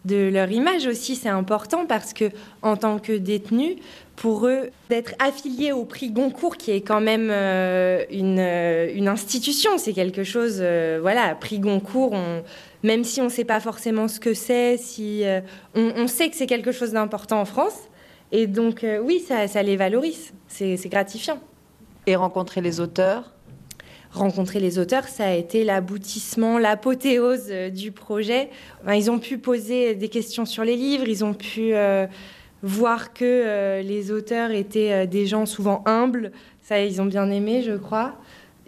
de 0.06 0.30
leur 0.32 0.50
image 0.52 0.88
aussi. 0.88 1.16
C'est 1.16 1.30
important 1.30 1.86
parce 1.86 2.14
que, 2.14 2.26
en 2.62 2.78
tant 2.78 3.00
que 3.00 3.12
détenus, 3.14 3.76
pour 4.16 4.48
eux, 4.48 4.70
d'être 4.90 5.14
affiliés 5.20 5.74
au 5.74 5.84
prix 5.84 6.10
Goncourt, 6.12 6.56
qui 6.58 6.72
est 6.72 6.82
quand 6.82 7.02
même 7.02 7.30
euh, 7.32 8.04
une, 8.10 8.40
euh, 8.40 8.90
une 8.96 9.08
institution, 9.10 9.78
c'est 9.78 9.92
quelque 9.94 10.24
chose. 10.24 10.60
euh, 10.62 11.00
voilà, 11.02 11.36
prix 11.36 11.60
Goncourt, 11.60 12.14
on- 12.14 12.44
même 12.84 13.04
si 13.04 13.20
on 13.20 13.26
ne 13.26 13.30
sait 13.30 13.44
pas 13.46 13.60
forcément 13.60 14.08
ce 14.08 14.20
que 14.20 14.34
c'est, 14.34 14.78
si, 14.78 15.24
on, 15.74 15.92
on 15.98 16.08
sait 16.08 16.30
que 16.30 16.36
c'est 16.36 16.46
quelque 16.46 16.72
chose 16.72 16.92
d'important 16.94 17.42
en 17.42 17.46
France. 17.46 17.78
Et 18.32 18.48
donc, 18.48 18.86
oui, 19.04 19.24
ça, 19.28 19.48
ça 19.48 19.64
les 19.64 19.76
valorise. 19.76 20.34
C'est 20.48 20.78
gratifiant. 20.90 21.40
Et 22.08 22.16
rencontrer 22.16 22.62
les 22.62 22.80
auteurs? 22.80 23.35
Rencontrer 24.18 24.60
les 24.60 24.80
auteurs, 24.80 25.08
ça 25.08 25.28
a 25.28 25.34
été 25.34 25.64
l'aboutissement, 25.64 26.58
l'apothéose 26.58 27.48
euh, 27.50 27.70
du 27.70 27.92
projet. 27.92 28.50
Ils 28.94 29.12
ont 29.12 29.20
pu 29.20 29.38
poser 29.38 29.96
des 29.96 30.10
questions 30.10 30.46
sur 30.46 30.64
les 30.64 30.76
livres, 30.76 31.08
ils 31.08 31.24
ont 31.24 31.34
pu 31.34 31.74
euh, 31.74 32.08
voir 32.64 33.14
que 33.14 33.24
euh, 33.24 33.82
les 33.82 34.12
auteurs 34.12 34.52
étaient 34.52 35.08
des 35.08 35.26
gens 35.26 35.46
souvent 35.46 35.84
humbles. 35.86 36.32
Ça, 36.62 36.82
ils 36.84 37.02
ont 37.02 37.06
bien 37.06 37.30
aimé, 37.30 37.62
je 37.62 37.74
crois. 37.74 38.16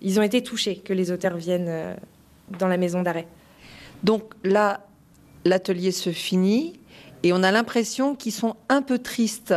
Ils 0.01 0.19
ont 0.19 0.23
été 0.23 0.43
touchés 0.43 0.75
que 0.77 0.93
les 0.93 1.11
auteurs 1.11 1.37
viennent 1.37 1.67
euh, 1.67 1.95
dans 2.59 2.67
la 2.67 2.77
maison 2.77 3.01
d'arrêt. 3.01 3.27
Donc 4.03 4.33
là, 4.43 4.85
l'atelier 5.45 5.91
se 5.91 6.11
finit 6.11 6.79
et 7.23 7.33
on 7.33 7.41
a 7.41 7.51
l'impression 7.51 8.15
qu'ils 8.15 8.33
sont 8.33 8.55
un 8.69 8.81
peu 8.81 8.99
tristes. 8.99 9.55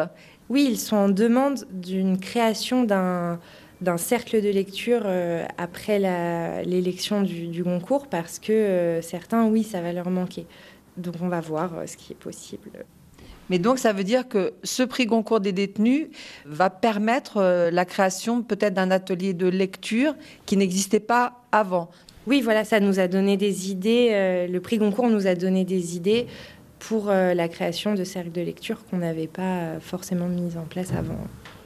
Oui, 0.48 0.66
ils 0.70 0.78
sont 0.78 0.96
en 0.96 1.08
demande 1.08 1.66
d'une 1.70 2.18
création 2.18 2.84
d'un 2.84 3.38
d'un 3.80 3.96
cercle 3.96 4.42
de 4.42 4.50
lecture 4.50 5.02
euh, 5.04 5.44
après 5.56 5.98
l'élection 6.64 7.22
du, 7.22 7.46
du 7.46 7.62
Goncourt 7.62 8.06
parce 8.08 8.38
que 8.38 8.52
euh, 8.52 9.02
certains, 9.02 9.46
oui, 9.46 9.64
ça 9.64 9.80
va 9.80 9.92
leur 9.92 10.10
manquer. 10.10 10.46
Donc 10.96 11.14
on 11.22 11.28
va 11.28 11.40
voir 11.40 11.76
euh, 11.76 11.86
ce 11.86 11.96
qui 11.96 12.12
est 12.12 12.16
possible. 12.16 12.70
Mais 13.48 13.58
donc 13.58 13.78
ça 13.78 13.92
veut 13.92 14.04
dire 14.04 14.28
que 14.28 14.52
ce 14.62 14.82
prix 14.82 15.06
Goncourt 15.06 15.40
des 15.40 15.52
détenus 15.52 16.08
va 16.44 16.70
permettre 16.70 17.68
la 17.72 17.84
création 17.84 18.42
peut-être 18.42 18.74
d'un 18.74 18.92
atelier 18.92 19.34
de 19.34 19.48
lecture 19.48 20.14
qui 20.46 20.56
n'existait 20.56 21.00
pas 21.00 21.40
avant. 21.50 21.90
Oui, 22.28 22.42
voilà, 22.42 22.64
ça 22.64 22.78
nous 22.78 23.00
a 23.00 23.08
donné 23.08 23.36
des 23.36 23.72
idées. 23.72 24.46
le 24.48 24.58
prix 24.60 24.78
Goncourt 24.78 25.08
nous 25.08 25.26
a 25.26 25.34
donné 25.34 25.64
des 25.64 25.96
idées 25.96 26.28
pour 26.80 27.08
euh, 27.10 27.34
la 27.34 27.46
création 27.48 27.94
de 27.94 28.02
cercles 28.04 28.32
de 28.32 28.40
lecture 28.40 28.78
qu'on 28.90 28.98
n'avait 28.98 29.26
pas 29.28 29.42
euh, 29.60 29.80
forcément 29.80 30.26
mis 30.26 30.56
en 30.56 30.64
place 30.64 30.90
avant. 30.92 31.16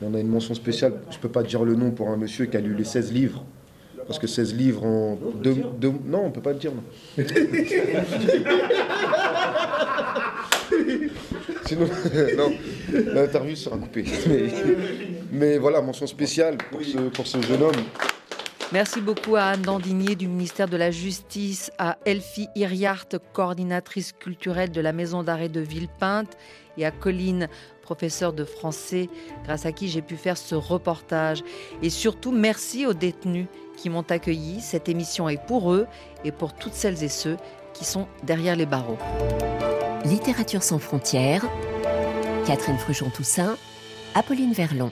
On 0.02 0.12
a 0.14 0.20
une 0.20 0.28
mention 0.28 0.52
spéciale, 0.54 0.94
je 1.10 1.16
peux 1.18 1.28
pas 1.30 1.42
dire 1.42 1.64
le 1.64 1.74
nom 1.74 1.90
pour 1.92 2.08
un 2.10 2.16
monsieur 2.18 2.44
qui 2.46 2.56
a 2.56 2.60
lu 2.60 2.74
les 2.74 2.84
16 2.84 3.12
livres. 3.12 3.44
Parce 4.06 4.18
que 4.18 4.26
16 4.26 4.54
livres 4.54 4.84
en 4.84 5.18
deux, 5.42 5.56
deux- 5.80 5.92
Non, 6.04 6.24
on 6.26 6.30
peut 6.30 6.42
pas 6.42 6.52
le 6.52 6.58
dire. 6.58 6.72
non. 6.74 7.24
Sinon, 11.66 11.86
non, 12.36 12.52
l'interview 13.14 13.56
sera 13.56 13.76
coupée. 13.78 14.04
Mais, 14.28 14.44
mais 15.32 15.58
voilà, 15.58 15.80
mention 15.80 16.06
spéciale 16.06 16.58
pour 16.70 16.82
ce, 16.82 16.98
pour 17.08 17.26
ce 17.26 17.40
jeune 17.40 17.62
homme. 17.62 17.72
Merci 18.72 19.00
beaucoup 19.00 19.36
à 19.36 19.42
Anne 19.42 19.62
Dandigné 19.62 20.16
du 20.16 20.26
ministère 20.26 20.68
de 20.68 20.76
la 20.76 20.90
Justice, 20.90 21.70
à 21.78 21.98
Elfie 22.06 22.48
Iriart, 22.56 23.06
coordinatrice 23.32 24.12
culturelle 24.12 24.72
de 24.72 24.80
la 24.80 24.92
maison 24.92 25.22
d'arrêt 25.22 25.48
de 25.48 25.60
Villepinte, 25.60 26.36
et 26.76 26.84
à 26.84 26.90
Colline, 26.90 27.48
professeure 27.82 28.32
de 28.32 28.44
français, 28.44 29.08
grâce 29.44 29.66
à 29.66 29.72
qui 29.72 29.88
j'ai 29.88 30.02
pu 30.02 30.16
faire 30.16 30.36
ce 30.36 30.54
reportage. 30.54 31.44
Et 31.82 31.90
surtout, 31.90 32.32
merci 32.32 32.86
aux 32.86 32.94
détenus 32.94 33.46
qui 33.76 33.90
m'ont 33.90 34.06
accueilli. 34.08 34.60
Cette 34.60 34.88
émission 34.88 35.28
est 35.28 35.44
pour 35.46 35.72
eux 35.72 35.86
et 36.24 36.32
pour 36.32 36.54
toutes 36.54 36.74
celles 36.74 37.04
et 37.04 37.08
ceux 37.08 37.36
qui 37.74 37.84
sont 37.84 38.08
derrière 38.24 38.56
les 38.56 38.66
barreaux. 38.66 38.98
Littérature 40.04 40.62
sans 40.62 40.78
frontières, 40.78 41.46
Catherine 42.46 42.78
Fruchon-Toussaint, 42.78 43.56
Apolline 44.14 44.52
Verlon. 44.52 44.90